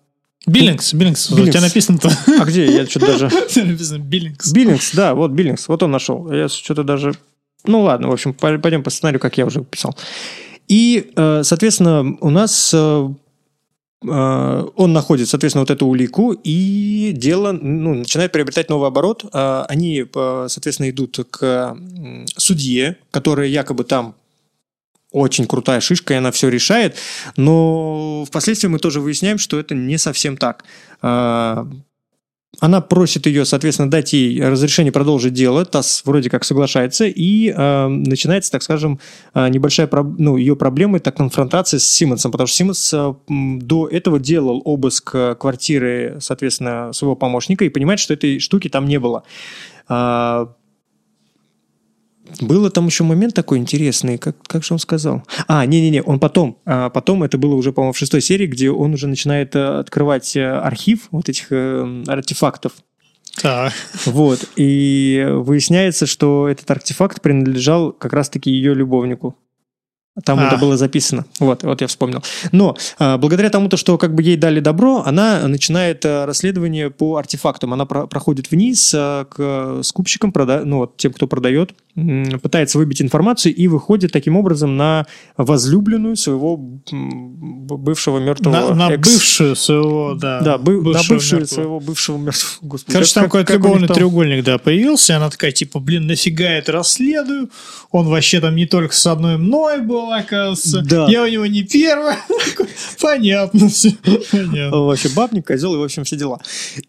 [0.47, 1.51] Биллингс, Биллингс, у Биллингс.
[1.51, 2.09] тебя написано-то.
[2.39, 3.27] а где, я что-то даже...
[3.45, 4.51] У тебя написано Биллингс.
[4.51, 6.31] Биллингс, да, вот Биллингс, вот он нашел.
[6.31, 7.13] Я что-то даже...
[7.65, 9.95] Ну ладно, в общем, по- пойдем по сценарию, как я уже писал.
[10.67, 13.09] И, э, соответственно, у нас э,
[14.03, 19.25] он находит, соответственно, вот эту улику, и дело ну, начинает приобретать новый оборот.
[19.31, 21.77] Э, Они, э, соответственно, идут к
[22.35, 24.15] судье, которая якобы там
[25.11, 26.95] очень крутая шишка, и она все решает,
[27.35, 30.63] но впоследствии мы тоже выясняем, что это не совсем так.
[32.61, 35.65] Она просит ее, соответственно, дать ей разрешение продолжить дело.
[35.65, 38.99] ТАСС вроде как соглашается, и э, начинается, так скажем,
[39.33, 44.19] э, небольшая ну, ее проблема, это конфронтация с Симмонсом, потому что Симмонс э, до этого
[44.19, 49.23] делал обыск э, квартиры, соответственно, своего помощника и понимает, что этой штуки там не было.
[52.39, 55.23] Было там еще момент такой интересный, как, как же он сказал?
[55.47, 58.93] А, не-не-не, он потом, а, потом, это было уже, по-моему, в шестой серии, где он
[58.93, 62.73] уже начинает э, открывать э, архив вот этих э, артефактов.
[63.41, 63.73] Так.
[64.05, 69.35] Вот, и выясняется, что этот артефакт принадлежал как раз-таки ее любовнику.
[70.25, 70.47] Там А.
[70.47, 71.23] это было записано.
[71.39, 72.21] Вот, вот я вспомнил.
[72.51, 76.89] Но а, благодаря тому, то, что как бы ей дали добро, она начинает а, расследование
[76.89, 77.71] по артефактам.
[77.71, 82.77] Она про- проходит вниз а, к скупщикам, прода- ну вот тем, кто продает, м, пытается
[82.77, 85.05] выбить информацию и выходит таким образом на
[85.37, 90.41] возлюбленную своего бывшего мертвого На, на экс- бывшую своего, да.
[90.41, 91.55] Да, бы- на бывшего бывшую мертвого.
[91.55, 92.51] своего бывшего мертвого.
[92.67, 95.51] Господи, Короче, как- там как- какой-то как любовный там- треугольник, да, появился, и она такая,
[95.53, 97.49] типа, блин, нафига я это расследую?
[97.91, 100.81] Он вообще там не только с одной мной был, оказывается.
[100.81, 101.07] Да.
[101.07, 102.17] Я у него не первая.
[103.01, 103.95] Понятно все.
[104.31, 104.79] Понятно.
[104.81, 106.39] Вообще бабник, козел и, в общем, все дела.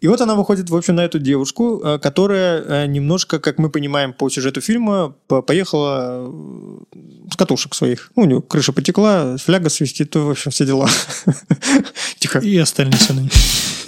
[0.01, 3.71] И вот она выходит, в общем, на эту девушку, э, которая э, немножко, как мы
[3.71, 8.11] понимаем по сюжету фильма, по- поехала э, с катушек своих.
[8.17, 10.89] Ну, у нее крыша потекла, фляга свистит, в общем, все дела.
[12.19, 12.39] Тихо.
[12.39, 13.29] И остальные сыны.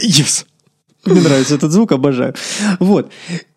[0.01, 0.45] Yes.
[1.05, 2.35] Мне нравится этот звук, обожаю.
[2.81, 3.11] Вот.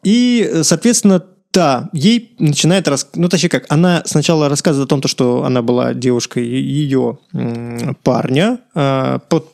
[0.04, 1.24] И, соответственно,
[1.58, 2.88] да, ей начинает...
[2.88, 7.18] рас- Ну, точнее как, она сначала рассказывает о том, то, что она была девушкой ее
[8.04, 9.52] парня, а, под-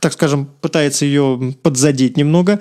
[0.00, 2.58] так скажем, пытается ее подзадеть немного.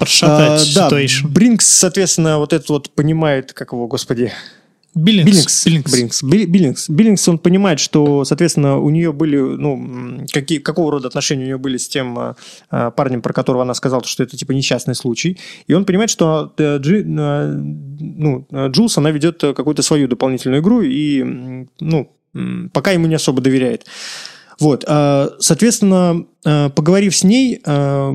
[0.00, 1.28] подшатать да, situation.
[1.28, 4.32] Бринкс, соответственно, вот этот вот понимает, как его, господи,
[4.96, 5.66] Биллингс.
[5.66, 5.92] Биллингс.
[5.92, 6.22] Биллингс.
[6.22, 6.88] Би- Биллингс.
[6.88, 11.58] Биллингс, он понимает, что, соответственно, у нее были, ну, какие, какого рода отношения у нее
[11.58, 15.38] были с тем а, парнем, про которого она сказала, что это, типа, несчастный случай.
[15.66, 17.52] И он понимает, что э, Джи- э,
[18.00, 22.10] ну, э, Джулс, она ведет э, какую-то свою дополнительную игру и, ну,
[22.72, 23.84] пока ему не особо доверяет.
[24.58, 24.84] Вот,
[25.38, 28.12] соответственно, э, поговорив с ней, э,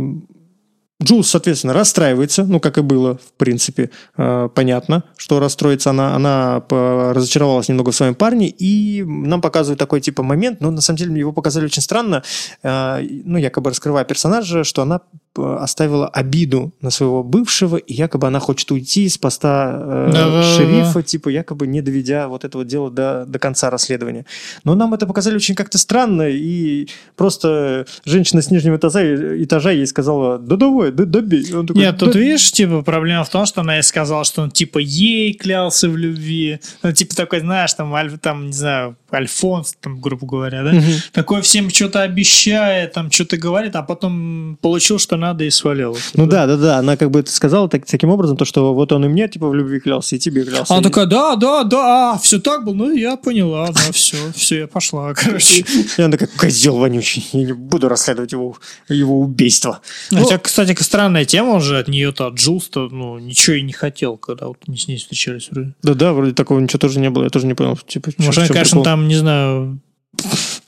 [1.04, 6.16] Джулс, соответственно, расстраивается, ну, как и было, в принципе, э, понятно, что расстроится она.
[6.16, 10.98] Она разочаровалась немного в своем парне, и нам показывают такой, типа, момент, но на самом
[10.98, 12.24] деле его показали очень странно,
[12.64, 15.02] э, ну, якобы раскрывая персонажа, что она
[15.38, 20.44] оставила обиду на своего бывшего, и якобы она хочет уйти с поста э, Да-да-да.
[20.44, 24.26] шерифа, типа, якобы не доведя вот этого дела до, до конца расследования.
[24.64, 29.02] Но нам это показали очень как-то странно, и просто женщина с нижнего этажа,
[29.44, 31.46] этажа ей сказала, да давай, да добей.
[31.54, 32.20] Он такой, Нет, тут «Да».
[32.20, 35.96] видишь, типа, проблема в том, что она ей сказала, что он, типа, ей клялся в
[35.98, 36.60] любви.
[36.84, 40.72] Ну, типа, такой, знаешь, там, Аль- там не знаю, Альфонс, там, грубо говоря, да?
[40.74, 40.84] Мгм.
[41.12, 45.98] Такой всем что-то обещает, там, что-то говорит, а потом получил, что надо, и свалил.
[46.14, 48.92] Ну да, да, да, она как бы это сказала так, таким образом, то, что вот
[48.92, 50.74] он и мне, типа, в любви клялся, и тебе клялся.
[50.74, 54.18] Она И- такая, да, да, да, а, все так было, ну, я поняла, да, все,
[54.36, 55.66] все, я пошла, короче.
[55.98, 58.56] И она такая, козел вонючий, я не буду расследовать его,
[58.90, 59.82] его убийство.
[60.12, 63.74] Ну, Хотя, кстати, странная тема, он же от нее-то, от Джулс-то, ну, ничего и не
[63.74, 65.50] хотел, когда вот они с ней встречались.
[65.52, 65.74] вроде.
[65.84, 67.78] да, да, вроде такого ничего тоже не было, я тоже не понял.
[67.88, 68.84] Типа, Может, в он, чём конечно, прикол?
[69.02, 69.80] Там, не знаю,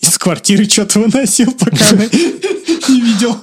[0.01, 3.37] из квартиры что-то выносил, пока она не видел.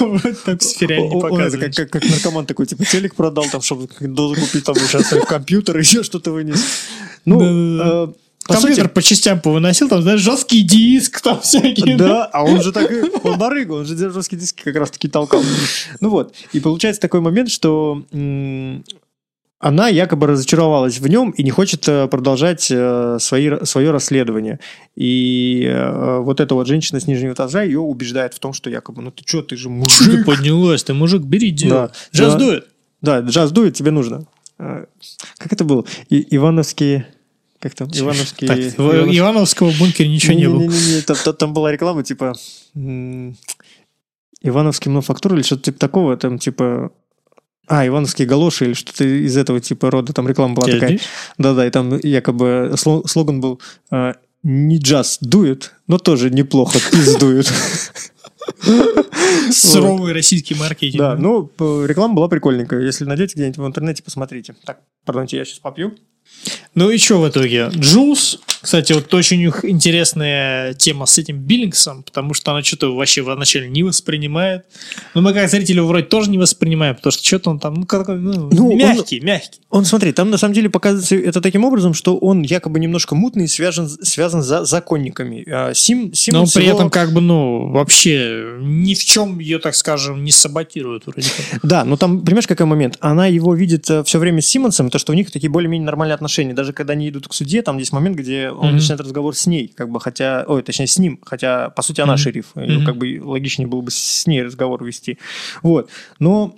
[0.00, 1.70] Вроде так сериале не показывали.
[1.70, 6.32] как, наркоман такой, типа, телек продал, там, чтобы дозу купить, там, сейчас компьютер, еще что-то
[6.32, 6.62] вынес.
[7.24, 8.14] Ну,
[8.46, 11.96] по Компьютер сути, по частям повыносил, там, знаешь, жесткий диск, там всякие.
[11.96, 12.90] Да, а он же так.
[13.22, 15.42] Он барыга, он же жесткие диски как раз-таки толкал.
[16.00, 18.02] Ну вот, и получается такой момент, что
[19.60, 24.60] она якобы разочаровалась в нем и не хочет э, продолжать э, свои, свое расследование.
[24.94, 29.02] И э, вот эта вот женщина с нижнего этажа ее убеждает в том, что якобы,
[29.02, 30.24] ну ты что, ты же Ты мужик.
[30.26, 31.88] поднялась, ты мужик, бери дело.
[31.88, 31.92] Да.
[32.12, 32.38] Сейчас Да.
[32.38, 32.66] дует.
[33.00, 34.26] Да, джаз дует, тебе нужно.
[34.56, 35.84] Как это было?
[36.08, 37.06] И- Ивановские...
[37.60, 37.88] Как там?
[37.92, 38.48] Ивановские...
[38.48, 40.60] Так, Иванов- Ивановского бункера ничего не было.
[40.60, 42.34] Не-не-не, там, там- там была реклама, типа
[44.40, 46.92] Ивановский мануфактура или что-то типа такого, там типа
[47.68, 51.00] а, Ивановские галоши или что-то из этого типа рода, там реклама была Тебя такая.
[51.38, 57.48] Да-да, и там якобы сло- слоган был а, «Не джаз дует, но тоже неплохо пиздует».
[59.52, 60.98] Суровый российский маркетинг.
[60.98, 62.80] Да, ну, реклама была прикольненькая.
[62.80, 64.54] Если найдете где-нибудь в интернете, посмотрите.
[64.64, 65.94] Так, пардонте, я сейчас попью.
[66.74, 67.70] Ну и что в итоге?
[67.74, 73.68] Джулс, кстати, вот очень интересная тема с этим Биллингсом, потому что она что-то вообще вначале
[73.68, 74.64] не воспринимает.
[75.14, 78.08] Но мы как зрители вроде тоже не воспринимаем, потому что что-то он там, ну, как,
[78.08, 79.60] ну, Ну, он- мягкий, мягкий.
[79.70, 83.44] Он, смотри, там на самом деле показывается это таким образом, что он якобы немножко мутный
[83.44, 85.44] и связан, связан за законниками.
[85.50, 89.58] А Сим, Но Симмонс при его- этом как бы, ну, вообще ни в чем ее,
[89.58, 91.60] так скажем, не саботирует вроде как.
[91.62, 92.96] Да, но там, понимаешь, какой момент?
[93.00, 96.27] Она его видит все время с Симмонсом, то, что у них такие более-менее нормальные отношения.
[96.54, 98.76] Даже когда они идут к суде, там есть момент, где он Мгм.
[98.76, 100.44] начинает разговор с ней, как бы, хотя...
[100.46, 102.18] Ой, точнее, с ним, хотя, по сути, она Мгм.
[102.18, 102.46] шериф.
[102.54, 102.84] Мгм.
[102.84, 105.18] Как бы логичнее было бы с ней разговор вести.
[105.62, 105.90] Вот.
[106.18, 106.54] Но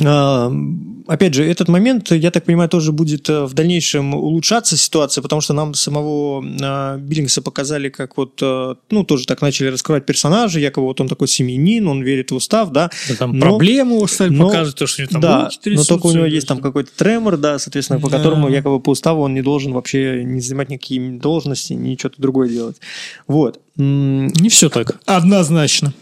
[0.00, 5.40] Опять же, этот момент, я так понимаю, тоже будет э, в дальнейшем улучшаться ситуация, потому
[5.40, 10.60] что нам самого а, Биллингса показали, как вот, э, ну, тоже так начали раскрывать персонажа,
[10.60, 14.28] якобы вот он такой семьянин, он верит в устав, да, Да, там Но- проблему стали
[14.28, 17.38] но- то, что у него там да, но только у него есть там какой-то тремор,
[17.38, 18.18] да, соответственно, по Да.
[18.18, 22.50] которому якобы по уставу он не должен вообще не занимать никакие должности, ни что-то другое
[22.50, 22.76] делать.
[23.26, 23.60] Вот.
[23.76, 25.00] Не все так.
[25.06, 25.94] Однозначно.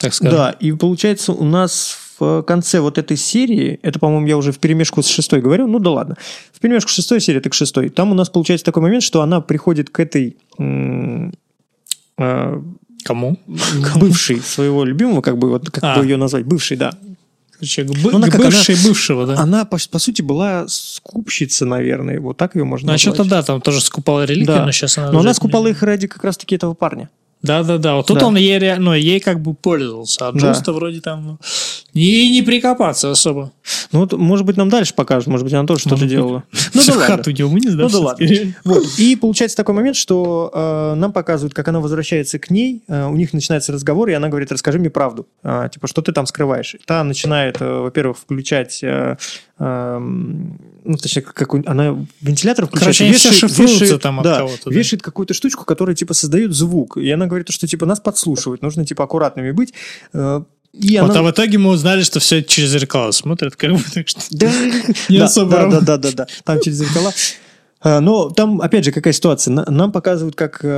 [0.00, 0.36] Так скажем.
[0.36, 4.58] Да, и получается у нас в конце вот этой серии, это, по-моему, я уже в
[4.58, 6.16] перемешку с шестой говорил, ну да ладно,
[6.52, 9.20] в перемешку с шестой серии, так к шестой, там у нас получается такой момент, что
[9.22, 10.36] она приходит к этой
[12.18, 12.60] э,
[13.04, 13.38] Кому?
[13.96, 15.98] бывшей своего любимого, как бы вот как А.
[15.98, 16.92] бы ее назвать, бывшей, да.
[17.52, 19.38] Короче, к бы- Ну, она к как, она- бывшей бывшего, да.
[19.38, 23.14] Она, по, по сути, была скупщица, наверное, вот так ее можно Ну, а назвать.
[23.14, 24.64] что-то да, там тоже скупала реликвии, Да.
[24.66, 25.12] но сейчас она...
[25.12, 27.10] Но она скупала их ради как раз-таки этого парня.
[27.44, 28.26] Да-да-да, вот тут Да.
[28.26, 30.38] он ей, ре- ну, ей как бы пользовался, а Да.
[30.38, 31.24] Джулс-то вроде там...
[31.26, 31.38] Ну,
[31.92, 33.52] ей не прикопаться особо.
[33.92, 36.42] Ну, вот, может быть, нам дальше покажут, может быть, она тоже что-то делала.
[36.74, 37.06] Ну, да ладно.
[37.76, 37.82] да?
[37.82, 38.54] Ну да всё-таки?
[38.64, 38.82] Вот.
[38.98, 43.14] И получается такой момент, что э, нам показывают, как она возвращается к ней, э, у
[43.14, 45.26] них начинается разговор, и она говорит, расскажи мне правду.
[45.44, 46.74] А, типа, что ты там скрываешь?
[46.86, 48.80] Та начинает, э, во-первых, включать...
[48.82, 49.16] э,
[49.58, 52.96] ну, точнее, как, она вентилятор включает.
[52.98, 54.76] Короче, все шифруются там от да, кого-то, да.
[54.76, 56.96] Вешает какую-то штучку, которая, типа, создает звук.
[56.96, 59.72] И она говорит, что, типа, нас подслушивают, нужно, типа, аккуратными быть.
[60.12, 63.72] Э, И Вот, она- а в итоге мы узнали, что все через зеркало смотрят, как
[63.72, 64.20] бы, так что...
[64.30, 64.50] Да,
[65.08, 66.26] Не да, особо да, да, да, да, да.
[66.42, 67.12] Там через зеркала.
[67.84, 69.52] А, Но там, опять же, какая ситуация?
[69.52, 70.68] На- Нам показывают, как э,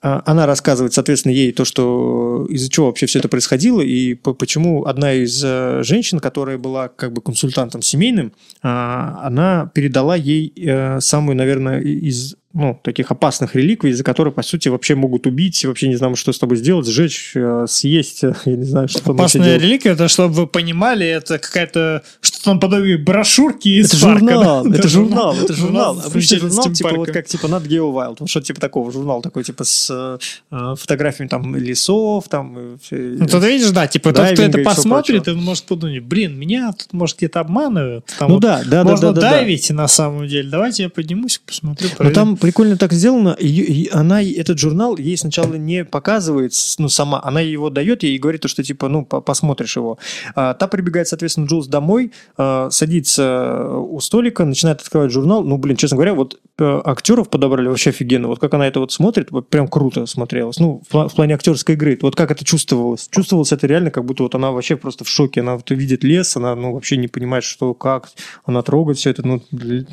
[0.00, 4.32] а, она рассказывает, соответственно, ей то, что из-за чего вообще все это происходило, и по-
[4.32, 10.52] почему одна из э, женщин, которая была как бы консультантом семейным, а, она передала ей
[10.56, 15.64] э, самую, наверное, из ну, таких опасных реликвий, из-за которой, по сути, вообще могут убить,
[15.64, 19.14] вообще не знаем, что с тобой сделать, сжечь, э, съесть, я не знаю, что там
[19.14, 24.18] Опасная реликвия, это, чтобы вы понимали, это какая-то что-то наподобие брошюрки из Это парка.
[24.20, 24.76] журнал, да?
[24.78, 25.96] это журнал, это журнал.
[26.00, 29.22] с Обычный журнал, типа вот как типа Nat Geo Wild, вот что типа такого журнал
[29.22, 30.18] такой типа с
[30.50, 32.78] э, фотографиями там лесов, там.
[32.82, 36.72] всё- Ну, тут видишь, да, типа тот, кто это посмотрит, он может подумать, блин, меня
[36.72, 38.04] тут, может, где-то обманывают.
[38.18, 39.30] Там Ну да, да, да, можно да, да, да.
[39.36, 40.48] дайвить на самом деле.
[40.50, 41.88] Давайте я поднимусь, посмотрю.
[41.96, 42.14] Проверю.
[42.14, 43.36] там прикольно так сделано.
[43.38, 48.18] и- она этот журнал ей сначала не показывает, ну сама, она его дает ей и
[48.18, 49.98] говорит, то, что типа, ну по- посмотришь его.
[50.34, 55.44] А, та прибегает, соответственно, Джулс домой, а, садится у столика, начинает открывать журнал.
[55.44, 58.28] Ну блин, честно говоря, вот э, актеров подобрали вообще офигенно.
[58.28, 60.58] Вот как она это вот смотрит, вот прям круто смотрелось.
[60.58, 61.98] Ну в, в плане актерской игры.
[62.00, 63.08] Вот как это чувствовалось?
[63.10, 65.40] Чувствовалось это реально, как будто вот она вообще просто в шоке.
[65.40, 68.08] Она вот видит лес, она ну вообще не понимает, что как,
[68.44, 69.26] она трогает все это.
[69.26, 69.42] Ну,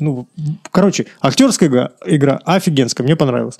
[0.00, 0.26] ну
[0.70, 3.58] короче, актерская игра, игра офигенская, мне понравилась.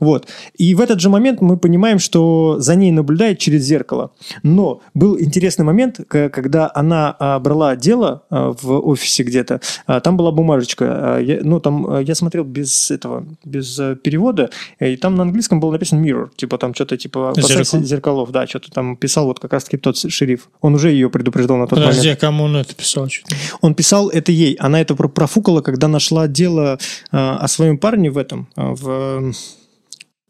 [0.00, 0.26] Вот.
[0.56, 4.10] И в этот же момент мы понимаем, что за ней наблюдает через зеркало.
[4.42, 10.16] Но был интересный момент, когда она а, брала дело а, в офисе где-то, а, там
[10.16, 11.18] была бумажечка.
[11.20, 15.72] я- ну, там я смотрел без этого, без э, перевода, и там на английском было
[15.72, 17.82] написано mirror, типа там что-то типа Зеркало.
[17.84, 20.48] зеркалов, да, что-то там писал вот как раз-таки тот шериф.
[20.60, 22.18] Он уже ее предупреждал на тот Подожди, момент.
[22.18, 23.06] а кому он это писал?
[23.06, 24.54] Не- Он писал это ей.
[24.54, 26.78] Она это про- профукала, когда нашла дело
[27.10, 29.32] о своем парне в этом, а, в...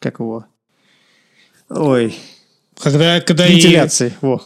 [0.01, 0.45] Как его?
[1.71, 2.15] Ой,
[2.81, 4.13] Когда, когда и- вентиляции.
[4.21, 4.43] Во.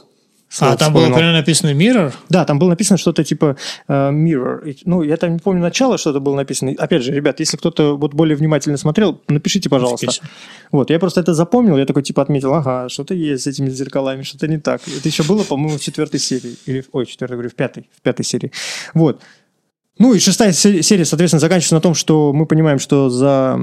[0.50, 1.18] А, Слово там было вспоминал.
[1.18, 2.14] прямо написано Mirror?
[2.30, 4.66] Да, там было написано что-то типа э, mirror.
[4.70, 6.72] И, Ну, я там не помню начало, что-то было написано.
[6.78, 10.10] Опять же, ребят, если кто-то вот более внимательно смотрел, напишите, пожалуйста.
[10.72, 14.22] Вот, я просто это запомнил, я такой типа отметил, ага, что-то есть с этими зеркалами,
[14.22, 14.80] что-то не так.
[14.88, 16.56] Это еще было, по-моему, в четвертой серии.
[16.64, 18.50] Или, ой, четвертой, говорю, в пятой, в пятой серии.
[18.94, 19.20] Вот.
[19.98, 23.58] Ну и шестая се- серия, соответственно, заканчивается на том, что мы понимаем, что за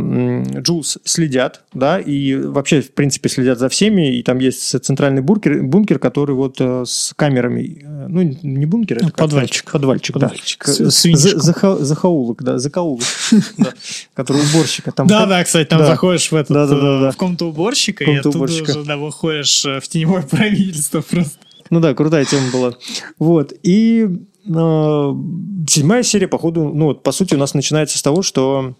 [0.62, 5.64] Джулс следят, да, и вообще, в принципе, следят за всеми, и там есть центральный бункер,
[5.64, 9.60] бункер который вот э, с камерами, э, ну, не бункер, это Ну, подвальчик.
[9.68, 10.64] сказать, подвальчик, Подвальчик.
[10.66, 10.74] да.
[10.74, 11.40] С- К- свинчиком.
[11.42, 13.04] за- заха- Захаулок, да, закоулок,
[14.14, 14.92] который уборщика.
[14.92, 18.48] Там Да, да, кстати, там заходишь в этот э, в комнату уборщика, и оттуда
[18.86, 21.38] да, выходишь в теневое правительство просто.
[21.70, 22.74] Ну да, крутая тема была.
[23.20, 23.54] Вот.
[23.64, 24.08] И
[24.46, 28.76] седьмая серия, походу, ну вот, по сути, у нас начинается с того, что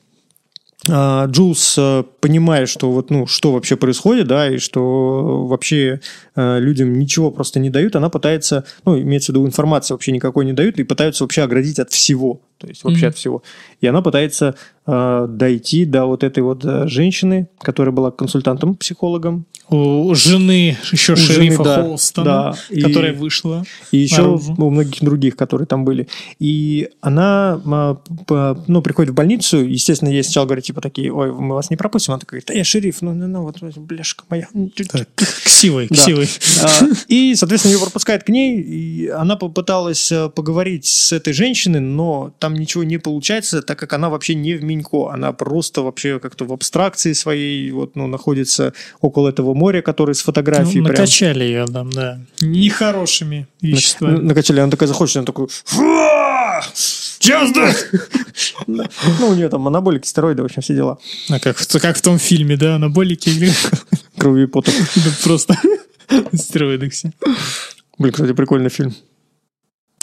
[0.88, 6.02] э, Джулс, э, понимая, что вот, ну, что вообще происходит, да, и что вообще
[6.36, 10.46] э, людям ничего просто не дают, она пытается, ну, имеется в виду, информации вообще никакой
[10.46, 13.10] не дают, и пытаются вообще оградить от всего, то есть вообще Мгм.
[13.10, 13.44] от всего.
[13.82, 14.56] И она пытается
[14.88, 21.16] э, дойти до вот этой вот э, женщины, которая была консультантом-психологом, У жены еще У
[21.16, 23.64] жены, шерифа да, Холстона, да, и- которая вышла.
[23.92, 24.54] И еще наружу.
[24.60, 26.08] у многих других, которые там были.
[26.38, 27.98] И она а,
[28.68, 32.14] ну, приходит в больницу, естественно, ей сначала говорят, типа, такие, ой, мы вас не пропустим.
[32.14, 34.48] Она такая, да я шериф, ну, ну, ну вот, бляшка моя.
[35.16, 35.96] Ксивой, Да.
[35.96, 36.30] ксивой.
[36.64, 36.68] А,
[37.08, 42.34] И, соответственно, ее пропускают к ней, и она попыталась э, поговорить с этой женщиной, но
[42.40, 46.46] там ничего не получается, так как она вообще не в Минько, она просто вообще как-то
[46.46, 50.96] в абстракции своей, вот, ну, находится около этого моря, который с фотографией Ну, прям...
[50.98, 52.20] накачали ее там, да.
[52.42, 54.18] Нехорошими веществами.
[54.20, 55.48] накачали, она такая заходит, она такой...
[56.74, 57.74] Сейчас, да!
[58.68, 58.84] Ну,
[59.28, 60.98] у нее там анаболики, стероиды, в общем, все дела.
[61.30, 63.52] А как, в- как в том фильме, да, анаболики или
[64.18, 64.74] Крови и потом.
[65.24, 65.58] Просто
[66.34, 67.12] стероиды все.
[67.98, 68.94] Блин, кстати, прикольный фильм.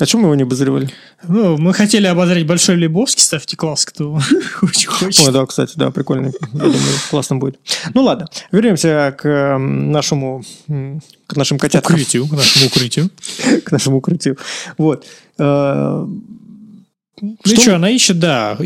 [0.00, 0.88] А чем мы его не обозревали?
[1.28, 4.14] Ну, мы хотели обозреть Большой Лебовский, ставьте класс, кто
[4.62, 5.24] очень хочет.
[5.26, 6.32] Ой, да, кстати, да, прикольный.
[6.54, 7.60] Я думаю, классно будет.
[7.94, 8.26] Ну, ладно.
[8.50, 10.42] Вернемся к нашему...
[11.26, 11.94] К нашим котяткам.
[11.94, 13.10] Укрытию, к нашему укрытию.
[13.64, 14.38] К нашему укрытию.
[14.78, 15.06] Вот.
[15.38, 16.06] Э,
[17.20, 18.64] Ну что- она ищет, да, и,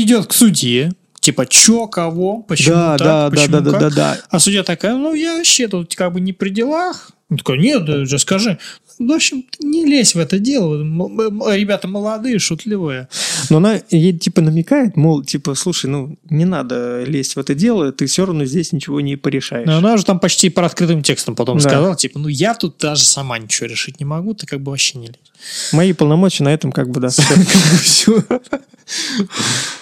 [0.00, 0.92] и идет к судье.
[1.28, 3.80] Типа, чё, кого, почему Да, так, да, да, почему да, да, как?
[3.80, 4.18] да, да.
[4.30, 7.10] А судья такая, ну, я вообще тут как бы не при делах.
[7.28, 8.56] Он такой, нет, да, скажи.
[8.98, 10.78] В общем, не лезь в это дело.
[11.54, 13.08] Ребята молодые, шутливые.
[13.50, 17.92] Но она ей типа намекает, мол, типа, слушай, ну, не надо лезть в это дело,
[17.92, 19.66] ты все равно здесь ничего не порешаешь.
[19.66, 21.68] Но она же там почти по открытым текстом потом Да.
[21.68, 24.96] сказала, типа, ну, я тут даже сама ничего решить не могу, ты как бы вообще
[24.98, 25.16] не лезь.
[25.72, 27.08] Мои полномочия на этом как бы, да.
[27.82, 28.24] всё.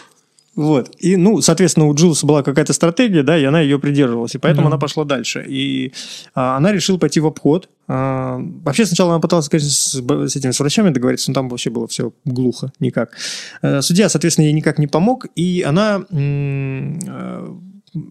[0.57, 0.95] Вот.
[0.99, 4.35] И, ну, соответственно, у Джилса была какая-то стратегия, да, и она ее придерживалась.
[4.35, 4.73] И поэтому Мгм.
[4.73, 5.45] она пошла дальше.
[5.47, 5.93] И
[6.35, 7.69] а, она решила пойти в обход.
[7.89, 9.93] А, вообще, сначала она пыталась, конечно, с,
[10.33, 13.11] с этими с врачами договориться, но там вообще было все глухо, никак.
[13.63, 17.49] Э, Судья, соответственно, ей никак не помог, и она м, э,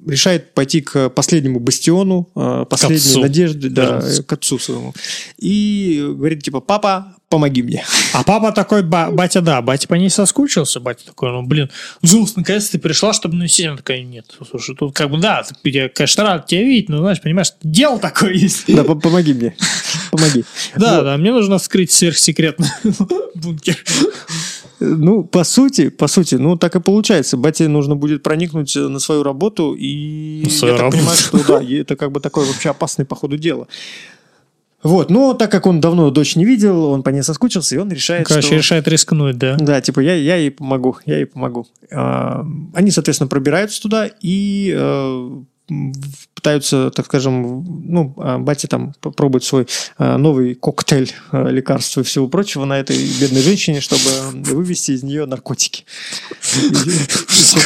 [0.07, 3.21] решает пойти к последнему бастиону, э, последней отцу.
[3.21, 4.05] надежде, да, Верно.
[4.05, 4.93] э, к отцу своему.
[5.37, 7.83] И говорит, типа, папа, помоги мне.
[8.13, 11.69] А папа такой, ба- батя, да, батя по ней соскучился, батя такой, ну, блин,
[12.05, 13.65] Джулс, наконец ты пришла, чтобы навестить.
[13.65, 17.21] Она такая, нет, слушай, тут как бы, да, я, конечно, рад тебя видеть, но, знаешь,
[17.21, 18.63] понимаешь, дело такое есть.
[18.67, 19.55] Да, по- помоги мне.
[20.11, 20.45] Помоги.
[20.77, 22.67] Да, да, мне нужно вскрыть сверхсекретный
[23.35, 23.77] бункер.
[24.79, 27.37] Ну, по сути, по сути, ну, так и получается.
[27.37, 30.97] Бате нужно будет проникнуть на свою работу, и На свою я так работу.
[30.97, 33.67] понимаю, что да, это как бы такое вообще опасное по ходу дело.
[34.83, 37.89] Вот, но так как он давно дочь не видел, он по ней соскучился, и он
[37.91, 38.55] решает, Короче, что...
[38.57, 39.55] решает рискнуть, да.
[39.59, 41.65] Да, типа, я, я ей помогу, я ей помогу.
[41.91, 45.29] А, Они, соответственно, пробираются туда и э,
[46.35, 52.03] пытаются, так скажем, ну, а, батя там пробует свой э, новый коктейль э, лекарств и
[52.03, 55.85] всего прочего на этой бедной женщине, чтобы вывести из нее наркотики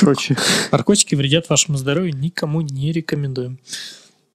[0.02, 0.36] и.
[0.72, 3.60] Наркотики вредят вашему здоровью, никому не рекомендуем.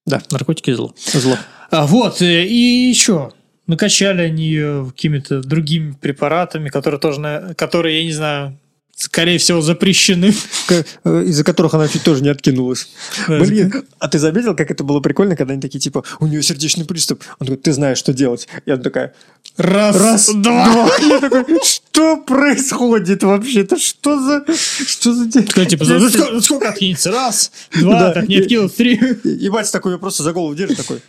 [0.06, 0.22] Да.
[0.30, 0.94] Наркотики зло.
[1.12, 1.38] Зло.
[1.70, 3.32] А, вот, э, и что?
[3.66, 8.58] Накачали они ее какими-то другими препаратами, которые тоже, на- которые, я не знаю,
[8.96, 10.34] скорее всего, запрещены.
[10.68, 12.88] Э, Из-за которых она чуть тоже не откинулась.
[13.28, 16.84] Блин, а ты заметил, как это было прикольно, когда они такие, типа, у нее сердечный
[16.84, 17.22] приступ.
[17.38, 18.48] Он такой, ты знаешь, что делать.
[18.66, 19.14] И она такая,
[19.56, 20.90] Раз, Раз, два.
[21.00, 23.78] Я такой, что происходит вообще-то?
[23.78, 24.44] Что за...
[24.86, 25.26] Что за...
[25.26, 27.12] день?» Такой, типа, ну сколько, сколько откинется?
[27.12, 28.12] Раз, два, Да.
[28.12, 28.94] так не откинул, три.
[29.22, 31.00] И, и такой ее просто за голову держит, такой,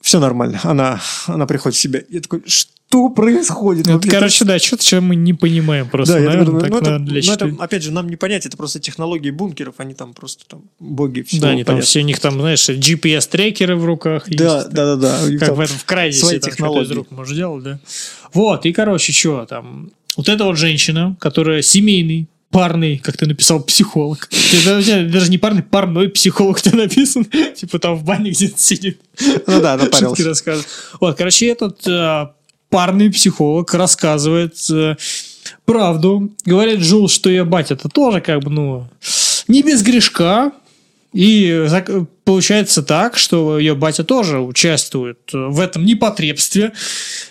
[0.00, 0.60] все нормально.
[0.64, 2.02] Она, она приходит в себя.
[2.08, 2.70] Я такой, что
[3.10, 3.86] происходит?
[3.86, 4.10] Ну, вообще?
[4.10, 7.22] короче, да, что-то чего мы не понимаем просто, да, наверное, думаю, так, ну, это, для
[7.24, 10.62] ну, это, опять же, нам не понять, это просто технологии бункеров, они там просто там
[10.78, 14.24] боги всего Да, они там все, у них там, знаешь, GPS-трекеры в руках.
[14.28, 14.70] Да, есть.
[14.70, 15.38] да, да, да.
[15.38, 16.92] Как там в этом в крайне свои там технологии.
[16.92, 17.78] рук можешь делать, да.
[18.32, 23.60] Вот, и, короче, что там, вот эта вот женщина, которая семейный, парный, как ты написал,
[23.64, 24.28] психолог.
[24.28, 27.24] Ты даже- не парный, парной психолог тебя написан.
[27.56, 29.00] Типа там в бане где-то сидит.
[29.48, 30.28] Ну да, Шутки напарился.
[30.28, 30.68] рассказывает.
[31.00, 32.28] Вот, короче, этот э,
[32.74, 34.96] парный психолог рассказывает э,
[35.64, 36.34] правду.
[36.44, 38.88] Говорит Джул, что ее батя-то тоже как бы, ну,
[39.46, 40.50] не без грешка.
[41.12, 41.68] И
[42.24, 46.72] получается так, что ее батя тоже участвует в этом непотребстве.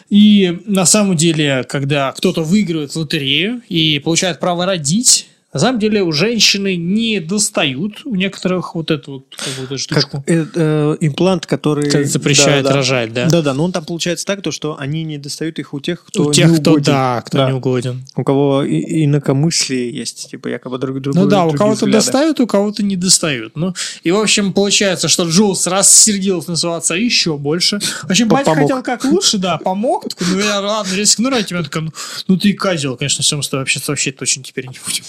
[0.10, 5.80] И на самом деле, когда кто-то выигрывает в лотерею и получает право родить, на самом
[5.80, 10.18] деле у женщины не достают у некоторых вот эту вот, как эту штучку.
[10.26, 11.86] Как э, э, имплант, который...
[11.86, 12.76] Который запрещает Да, да.
[12.78, 13.28] рожать, да.
[13.30, 16.04] Да, да, но он там получается так, то, что они не достают их у тех,
[16.06, 16.86] кто у тех, не кто, угоден.
[16.94, 17.48] да, кто Да.
[17.50, 18.04] не угоден.
[18.16, 22.48] У кого и- инакомыслие есть, типа якобы друг друг Ну да, у кого-то достают, у
[22.48, 23.56] кого-то не достают.
[23.56, 27.80] Ну, и, в общем, получается, что Джулс рассердился на отца еще больше.
[28.04, 30.10] В общем, По- батя хотел как лучше, да, помог.
[30.10, 31.64] Такой, ну, я ладно, рискну ради тебя.
[31.76, 31.92] Ну,
[32.28, 35.04] ну, ты и козел, конечно, все, мы с тобой общаться вообще точно теперь не будем.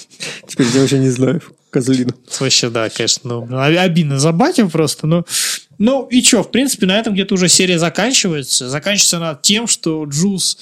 [0.47, 2.15] Теперь я вообще не знаю, козлину.
[2.39, 5.25] Вообще, да, конечно, ну, обидно за батю просто, но...
[5.79, 8.69] Ну, и что, в принципе, на этом где-то уже серия заканчивается.
[8.69, 10.59] Заканчивается она тем, что Джулс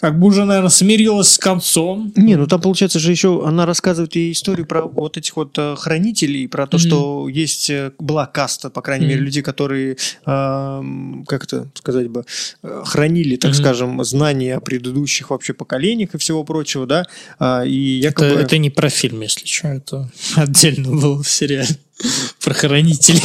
[0.00, 2.12] как бы уже, наверное, смирилась с концом.
[2.16, 5.74] Не, ну там получается же еще она рассказывает ей историю про вот этих вот э,
[5.76, 6.86] хранителей, про то, Мгм.
[6.86, 9.24] что есть э, была каста, по крайней мере, Мгм.
[9.26, 12.24] людей, которые, эм, как это сказать бы,
[12.62, 13.60] э, хранили, так Мгм.
[13.60, 17.04] скажем, знания о предыдущих вообще поколениях и всего прочего, да,
[17.38, 18.40] А, и Это, якобы...
[18.42, 21.68] это не про фильм, если что, это отдельно было в сериале
[22.44, 23.22] про хранителей.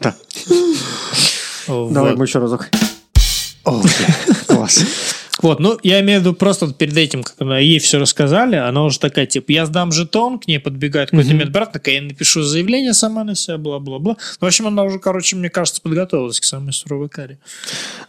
[0.00, 0.14] Да.
[1.68, 2.68] Давай мы еще разок.
[4.46, 4.84] Класс.
[5.40, 8.84] Вот, ну, я имею в виду просто перед этим, как она ей все рассказали, она
[8.84, 11.38] уже такая, типа, я сдам жетон, к ней подбегает какой-то Мгм.
[11.38, 14.16] медбрат, такая, я напишу заявление сама на себя, бла-бла-бла.
[14.40, 17.38] В общем, она уже, короче, мне кажется, подготовилась к самой суровой каре.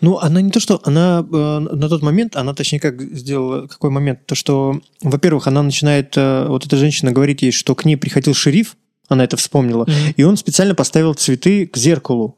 [0.02, 3.90] Ну, она не то, что она э, на тот момент, она точнее как сделала, какой
[3.90, 7.96] момент, то, что, во-первых, она начинает, э, вот эта женщина говорит ей, что к ней
[7.96, 8.76] приходил шериф,
[9.08, 10.14] она это вспомнила, Мгм.
[10.18, 12.38] и он специально поставил цветы к зеркалу.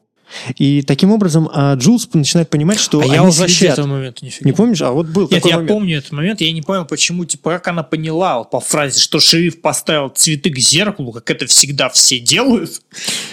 [0.56, 3.78] И таким образом а Джулс начинает понимать, что а они я вообще следят.
[3.78, 4.82] этого момента не Не помнишь?
[4.82, 5.72] А вот был Нет, такой я момент.
[5.72, 9.60] помню этот момент, я не понял, почему, типа, как она поняла по фразе, что шериф
[9.60, 12.82] поставил цветы к зеркалу, как это всегда все делают.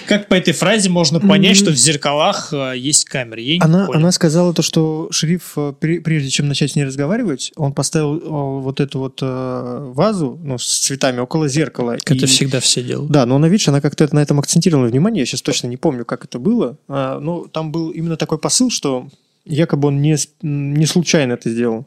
[0.08, 3.42] Как по этой фразе можно понять, что в зеркалах э, есть камеры?
[3.42, 7.74] Я Она, она сказала то, что шериф, пре- прежде чем начать с ней разговаривать, он
[7.74, 8.20] поставил
[8.62, 11.98] вот эту вот э, вазу ну, с цветами около зеркала.
[12.04, 13.12] Как это и- всегда все делают.
[13.12, 15.22] Да, но она, видишь, она как-то на этом акцентировала внимание.
[15.22, 16.78] Я сейчас точно не помню, как это было.
[16.88, 19.08] А, но там был именно такой посыл, что
[19.46, 21.86] якобы он не, не случайно это сделал.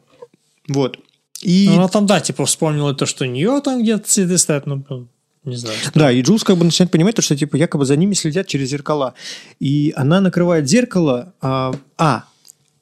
[0.67, 0.97] Вот.
[1.41, 1.67] И...
[1.69, 4.77] Ну, она там, да, типа, вспомнила то, что у нее там где-то цветы стоят, ну,
[4.77, 5.07] блин,
[5.43, 5.77] Не знаю.
[5.77, 8.47] что- Да, и Джулс как бы начинает понимать, то, что типа якобы за ними следят
[8.47, 9.13] через зеркала.
[9.59, 11.33] И она накрывает зеркало.
[11.41, 12.23] А, а,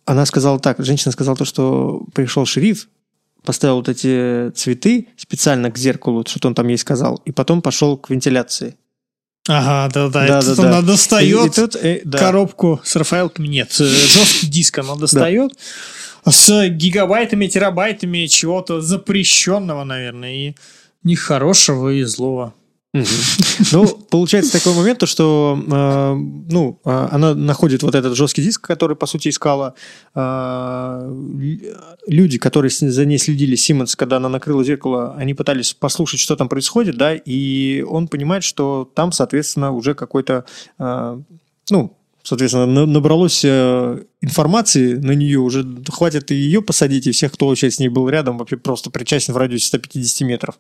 [0.05, 2.88] она сказала так, женщина сказала то, что пришел шериф,
[3.43, 7.97] поставил вот эти цветы специально к зеркалу, что-то он там ей сказал, и потом пошел
[7.97, 8.76] к вентиляции.
[9.47, 10.27] Ага, да-да.
[10.27, 10.63] Да, и да, да.
[10.69, 12.17] она достает И- и тут, э, да.
[12.17, 13.47] коробку с Рафаэлками.
[13.47, 15.51] Нет, э, жесткий диск она достает
[16.27, 20.55] с гигабайтами, терабайтами чего-то запрещенного, наверное, и
[21.03, 22.53] нехорошего и злого.
[23.71, 26.13] Ну, получается такой момент, то, что э,
[26.51, 29.73] ну, э, она находит вот этот жесткий диск, который, по сути, искала.
[30.15, 31.59] Лю-
[32.07, 36.49] люди, которые за ней следили, Симмонс, когда она накрыла зеркало, они пытались послушать, что там
[36.49, 40.45] происходит, да, и он понимает, что там, соответственно, уже какой-то,
[40.79, 41.19] э,
[41.69, 47.33] ну, соответственно, на- набралось э, информации на нее, уже хватит и ее посадить, и всех,
[47.33, 50.55] кто вообще с ней был рядом, вообще просто причастен в радиусе 150 метров.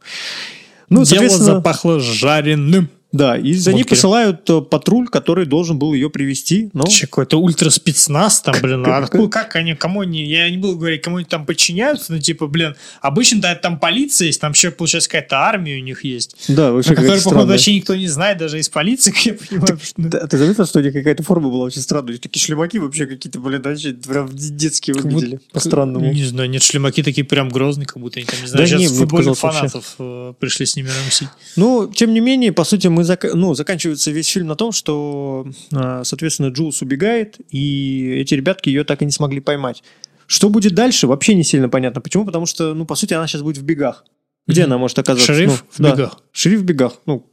[0.89, 2.89] Ну, Дело запахло жареным.
[3.15, 6.69] Да, и за ней посылают э, патруль, который должен был ее привести.
[6.73, 8.81] Но Вообще Какой-то ультраспецназ там, блин.
[8.85, 12.11] А как- откуда- как они, кому они, я не буду говорить, кому они там подчиняются,
[12.13, 16.03] но типа, блин, обычно да, там полиция есть, там еще, получается, какая-то армия у них
[16.03, 16.35] есть.
[16.47, 19.79] да, вообще которую, походу, вообще никто не знает, даже из полиции, как я понимаю.
[19.81, 22.17] что- Да, ты заметил, что у них какая-то форма была очень странная?
[22.17, 25.35] Такие шлемаки вообще какие-то, блин, вообще прям детские Как выглядели.
[25.35, 26.11] будто- По-странному.
[26.11, 28.79] Не знаю, нет, шлемаки такие прям грозные, как будто они там, не знаю, Да сейчас
[28.81, 29.57] не, футбольных вообще.
[29.59, 31.29] фанатов э, пришли с ними рамсить.
[31.55, 35.47] Ну, тем не менее, по сути, мы зак- ну, заканчивается весь фильм на том, что,
[35.73, 39.83] а, соответственно, Джулс убегает, и эти ребятки ее так и не смогли поймать.
[40.27, 42.01] Что будет дальше, вообще не сильно понятно.
[42.01, 42.25] Почему?
[42.25, 44.03] Потому что, ну, по сути, она сейчас будет в бегах.
[44.47, 44.71] Где Мгм.
[44.73, 45.33] она может оказаться?
[45.33, 45.95] Шериф Ну, в да.
[45.95, 46.19] бегах.
[46.31, 46.93] Шериф в бегах.
[47.05, 47.25] Ну,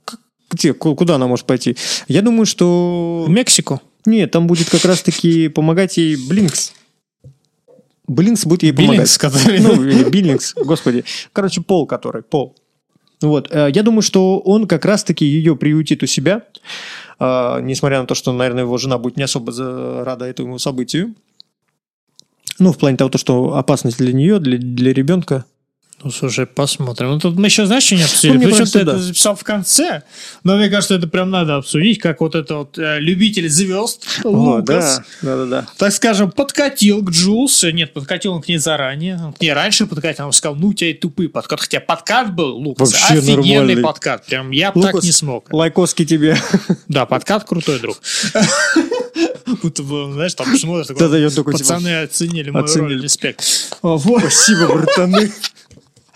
[0.50, 1.76] где, ку- куда она может пойти?
[2.08, 3.24] Я думаю, что...
[3.26, 3.80] В Мексику.
[4.04, 6.72] Нет, там будет как раз-таки помогать ей Блинкс.
[8.08, 8.92] Блинкс будет ей помогать.
[8.96, 9.60] Биллингс, который...
[9.60, 11.04] Ну, Биллингс, господи.
[11.32, 12.56] Короче, Пол который, Пол.
[13.22, 16.44] Вот, э, я думаю, что он как раз-таки ее приютит у себя,
[17.18, 19.52] э, несмотря на то, что, наверное, его жена будет не особо
[20.04, 21.14] рада этому событию.
[22.58, 25.44] Ну, в плане того, то, что опасность для нее, для, для ребенка.
[26.04, 27.10] Ну, слушай, посмотрим.
[27.10, 28.36] Ну, тут мы еще, знаешь, что не обсудили?
[28.36, 28.92] Ну, Причем ты да.
[28.92, 30.02] это записал в конце,
[30.42, 35.00] но мне кажется, это прям надо обсудить, как вот это вот э, любитель звезд Лукас,
[35.22, 35.66] да, да, да.
[35.76, 37.62] так скажем, подкатил к Джулс.
[37.72, 39.16] Нет, подкатил он к ней заранее.
[39.22, 41.60] Он к ней раньше подкатил, он сказал, ну, у тебя и тупый подкат.
[41.60, 43.82] Хотя подкат был, Лукас, Вообще офигенный нормальный.
[43.82, 44.26] подкат.
[44.26, 45.52] Прям я бы так не смог.
[45.52, 46.36] Лайкоски тебе.
[46.88, 47.98] Да, подкат крутой друг.
[49.62, 52.94] Будто бы, знаешь, там я такой, типа, пацаны оценили оценили.
[52.94, 53.42] роль, респект.
[53.42, 55.30] Спасибо, братаны.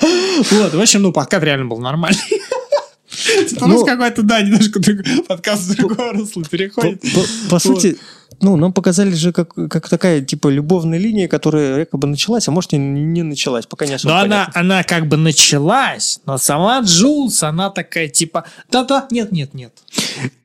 [0.01, 2.21] Вот, в общем, ну, подкат реально был нормальный.
[3.49, 4.81] Типа, Ну- какой-то, да, немножко
[5.27, 7.03] подкаст русло По, переходит.
[7.49, 7.97] по- сути,
[8.41, 12.75] ну, нам показали же как, как такая, типа, любовная линия, которая якобы началась, а может
[12.75, 14.61] и не началась, пока не особо Но она, понятно.
[14.61, 19.73] она как бы началась, но сама Джулс, она такая, типа, да-да, нет-нет-нет.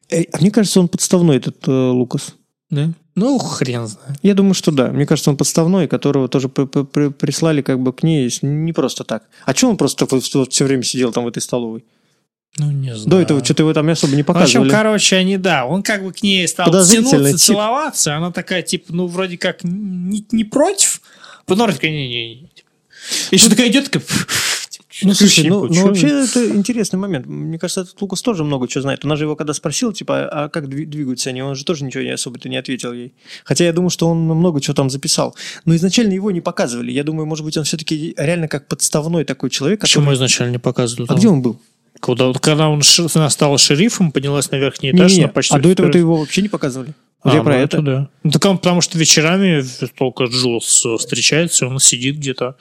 [0.09, 2.35] Э, а мне кажется, он подставной, этот э, Лукас.
[2.69, 2.91] Да?
[3.15, 4.17] Ну, хрен знает.
[4.23, 4.87] Я думаю, что да.
[4.89, 8.71] Мне кажется, он подставной, которого тоже при- при- при- прислали как бы к ней не
[8.73, 9.23] просто так.
[9.45, 10.07] А что он просто
[10.49, 11.83] все время сидел там в этой столовой?
[12.57, 13.09] Ну, не знаю.
[13.09, 14.69] До этого что-то его там особо не В общем, показывали.
[14.69, 17.37] короче, они, да, он как бы к ней стал тянуться, тип.
[17.37, 21.01] целоваться, она такая, типа, ну, вроде как не, не против,
[21.47, 22.49] но вроде такая, не-не-не.
[23.31, 24.03] Еще такая идет, такая...
[25.03, 25.85] Ну, слушай, ну, ну, чё?
[25.87, 27.25] вообще это интересный момент.
[27.25, 29.03] Мне кажется, этот Лукас тоже много чего знает.
[29.05, 32.03] Она же его когда спросила, типа, а как дви- двигаются они, он же тоже ничего
[32.03, 33.13] не особо-то не ответил ей.
[33.43, 35.35] Хотя я думаю, что он много чего там записал.
[35.65, 36.91] Но изначально его не показывали.
[36.91, 39.81] Я думаю, может быть, он все-таки реально как подставной такой человек.
[39.81, 41.07] Почему который- изначально не показывали?
[41.09, 41.59] А где он был?
[41.99, 45.55] Когда, когда он стала шерифом, поднялась на верхний этаж, Не-не-не, она почти...
[45.55, 46.93] а до этого-то его вообще не показывали.
[47.23, 47.81] А, Я про ну, это.
[47.83, 48.09] да.
[48.23, 49.63] Ну, так он, потому что вечерами
[49.95, 52.55] только Джулс э, встречается, он сидит где-то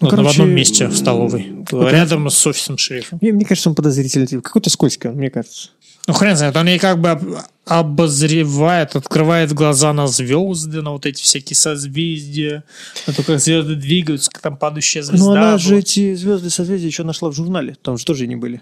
[0.00, 3.18] Ну, ладно, в короче, одном месте в столовой, какой-то- рядом с офисом шерифа.
[3.20, 4.28] Мне, мне кажется, он подозрительный.
[4.28, 4.42] тип.
[4.42, 5.70] Какой-то скользкий мне кажется.
[6.06, 7.24] Ну, хрен знает, он ей как бы об-
[7.66, 12.62] обозревает, открывает глаза на звезды, на вот эти всякие созвездия,
[13.08, 15.24] на то, как звезды двигаются, как там падающая звезда.
[15.26, 15.58] Ну, она была.
[15.58, 17.76] же эти звезды созвездия еще нашла в журнале.
[17.82, 18.60] Там же тоже они были.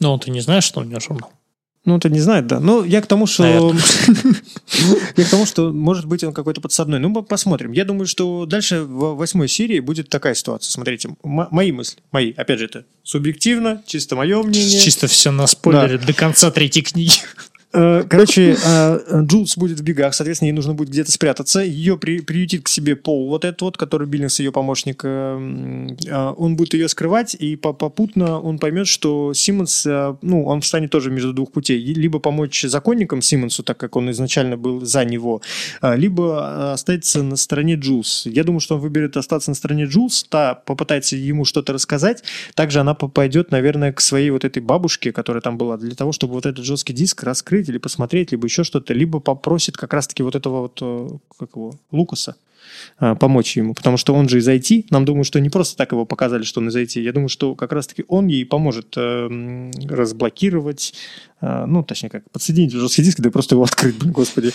[0.00, 1.32] Ну, ты не знаешь, что у него журнал?
[1.86, 2.60] Ну, ты не знает, да.
[2.60, 3.44] Ну, я к тому, что...
[5.16, 6.98] Я к тому, что, может быть, он какой-то подсадной.
[6.98, 7.72] Ну, мы посмотрим.
[7.72, 10.70] Я думаю, что дальше в восьмой серии будет такая ситуация.
[10.70, 12.00] Смотрите, мои мысли.
[12.12, 12.32] Мои.
[12.32, 14.80] Опять же, это субъективно, чисто мое мнение.
[14.80, 17.12] Чисто все на спойлере до конца третьей книги.
[17.72, 21.60] Э, короче, э, Джулс будет в бегах, соответственно, ей нужно будет где-то спрятаться.
[21.60, 25.02] Ее при, приютит к себе Пол, вот этот вот, который Биллинс, ее помощник.
[25.04, 29.86] Э, он будет ее скрывать, и попутно он поймет, что Симмонс,
[30.22, 31.80] ну, он встанет тоже между двух путей.
[31.80, 35.42] Либо помочь законникам Симмонсу, так как он изначально был за него,
[35.82, 38.26] либо остаться на стороне Джулс.
[38.26, 42.22] Я думаю, что он выберет остаться на стороне Джулс, та попытается ему что-то рассказать.
[42.54, 46.34] Также она пойдет, наверное, к своей вот этой бабушке, которая там была, для того, чтобы
[46.34, 50.34] вот этот жесткий диск раскрыть или посмотреть, либо еще что-то, либо попросит как раз-таки вот
[50.34, 51.08] этого вот, э,
[51.38, 52.36] как его, Лукаса
[53.00, 54.86] э, помочь ему, потому что он же из IT.
[54.90, 57.00] Нам думаю, что не просто так его показали, что он из IT.
[57.00, 60.94] Я думаю, что как раз-таки он ей поможет э, разблокировать,
[61.40, 64.52] э, ну, точнее как, подсоединить жесткий диск, да просто его открыть, блин, господи.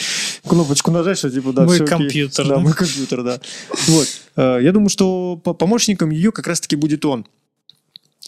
[0.48, 2.48] Кнопочку нажать, что типа, да, Мой все компьютер.
[2.48, 3.40] Да, Да, мой компьютер, да.
[3.88, 4.08] Вот.
[4.36, 7.26] Э, я думаю, что по- помощником ее как раз-таки будет он.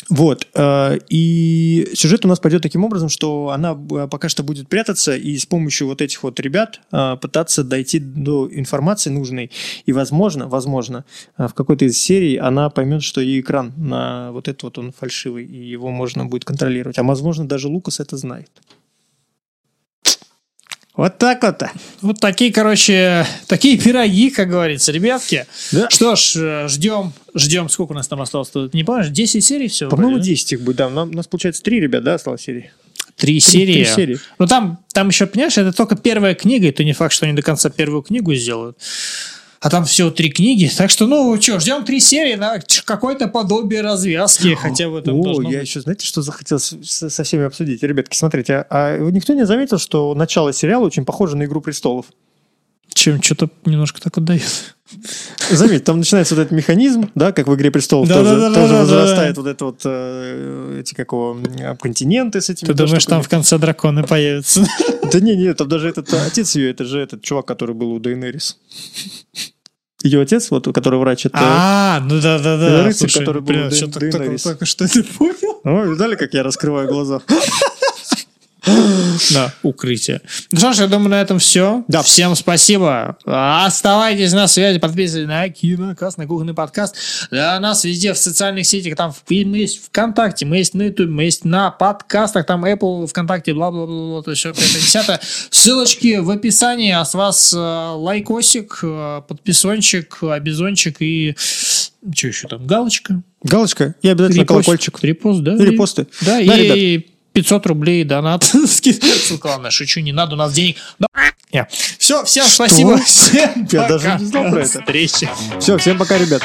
[0.10, 0.48] Вот.
[0.54, 5.16] э, И сюжет у нас пойдет таким образом, что она э, пока что будет прятаться
[5.16, 9.52] и с помощью вот этих вот ребят э, пытаться дойти до информации нужной.
[9.86, 11.06] И, возможно, возможно,
[11.38, 15.46] в какой-то из серий она поймет, что и экран на вот этот вот он фальшивый,
[15.46, 16.98] и его можно будет контролировать.
[16.98, 18.50] А, возможно, даже Лукас это знает.
[20.98, 21.62] Вот так вот.
[22.02, 25.46] Вот такие, короче, такие пироги, как говорится, ребятки.
[25.72, 25.88] Да.
[25.92, 28.50] Что ж, ждем, ждем, сколько у нас там осталось?
[28.50, 29.90] Ты Не помнишь, 10 серий всего?
[29.90, 30.34] По-моему, вроде, да?
[30.36, 30.76] 10 их будет.
[30.78, 32.72] Да, у нас, получается, 3 ребят, да, осталось серии?
[33.16, 33.74] Три серии.
[33.84, 34.20] три серии.
[34.38, 37.36] Ну, там, там еще, понимаешь, это только первая книга, и то не факт, что они
[37.36, 38.78] до конца первую книгу сделают.
[39.60, 40.70] А там всего три книги.
[40.78, 45.24] Так что, ну, что, ждем три серии, ч- какое-то подобие развязки, хотя в этом О,
[45.24, 45.68] должно я быть.
[45.68, 47.82] еще, знаете, что захотел с- с- со всеми обсудить?
[47.82, 52.06] Ребятки, смотрите, а, а никто не заметил, что начало сериала очень похоже на «Игру престолов»?
[52.94, 54.76] Чем что-то немножко так отдает.
[55.52, 58.56] Заметь, там начинается вот этот механизм, да, как в «Игре престолов» Да, тоже, да, да,
[58.56, 59.42] тоже да, возрастает да.
[59.42, 62.68] вот это вот, э, эти, как его, м, континенты с этими...
[62.70, 63.40] Ты думаешь, там в штуками.
[63.40, 64.66] конце драконы появятся?
[65.12, 68.00] Да не, не, там даже этот отец ее, это же этот чувак, который был у
[68.00, 68.58] Дейнерис.
[70.04, 71.38] Ее отец, вот, который врач, это...
[71.42, 72.84] А, ну да, да, Это да.
[72.84, 74.00] рыцарь, Слушай, который был блин, что-то
[74.44, 75.60] только, что не понял.
[75.64, 77.22] О, видали, как я раскрываю глаза?
[79.34, 80.22] Да, укрытие.
[80.52, 81.84] Ну что ж, я думаю, на этом все.
[81.88, 82.04] Да.
[82.04, 83.18] Всем спасибо.
[83.26, 86.96] Оставайтесь на связи, подписывайтесь на Кинокаст, на Кухонный подкаст.
[87.32, 88.96] Да, нас везде в социальных сетях.
[88.96, 92.46] Там мы есть ВКонтакте, мы есть на Ютубе, мы есть на подкастах.
[92.46, 94.22] Там Apple, ВКонтакте, бла-бла-бла.
[94.24, 94.46] То есть
[94.86, 95.02] все.
[95.50, 96.92] Ссылочки в описании.
[96.92, 101.36] А с вас э, лайкосик, э, подписончик, обезончик и...
[102.16, 102.66] Что еще там?
[102.66, 103.22] Галочка.
[103.44, 104.66] Галочка и обязательно Репост.
[104.66, 105.04] колокольчик.
[105.04, 105.56] Репост, да?
[105.56, 106.08] И репосты.
[106.22, 107.06] Да, Да, и
[107.38, 108.44] 500 рублей донат.
[108.66, 110.78] Ссылка, шучу, не надо, у нас денег.
[112.00, 112.98] Все, всем спасибо.
[112.98, 114.84] Всем Я даже не знал про это.
[115.60, 116.42] Все, всем пока, ребят.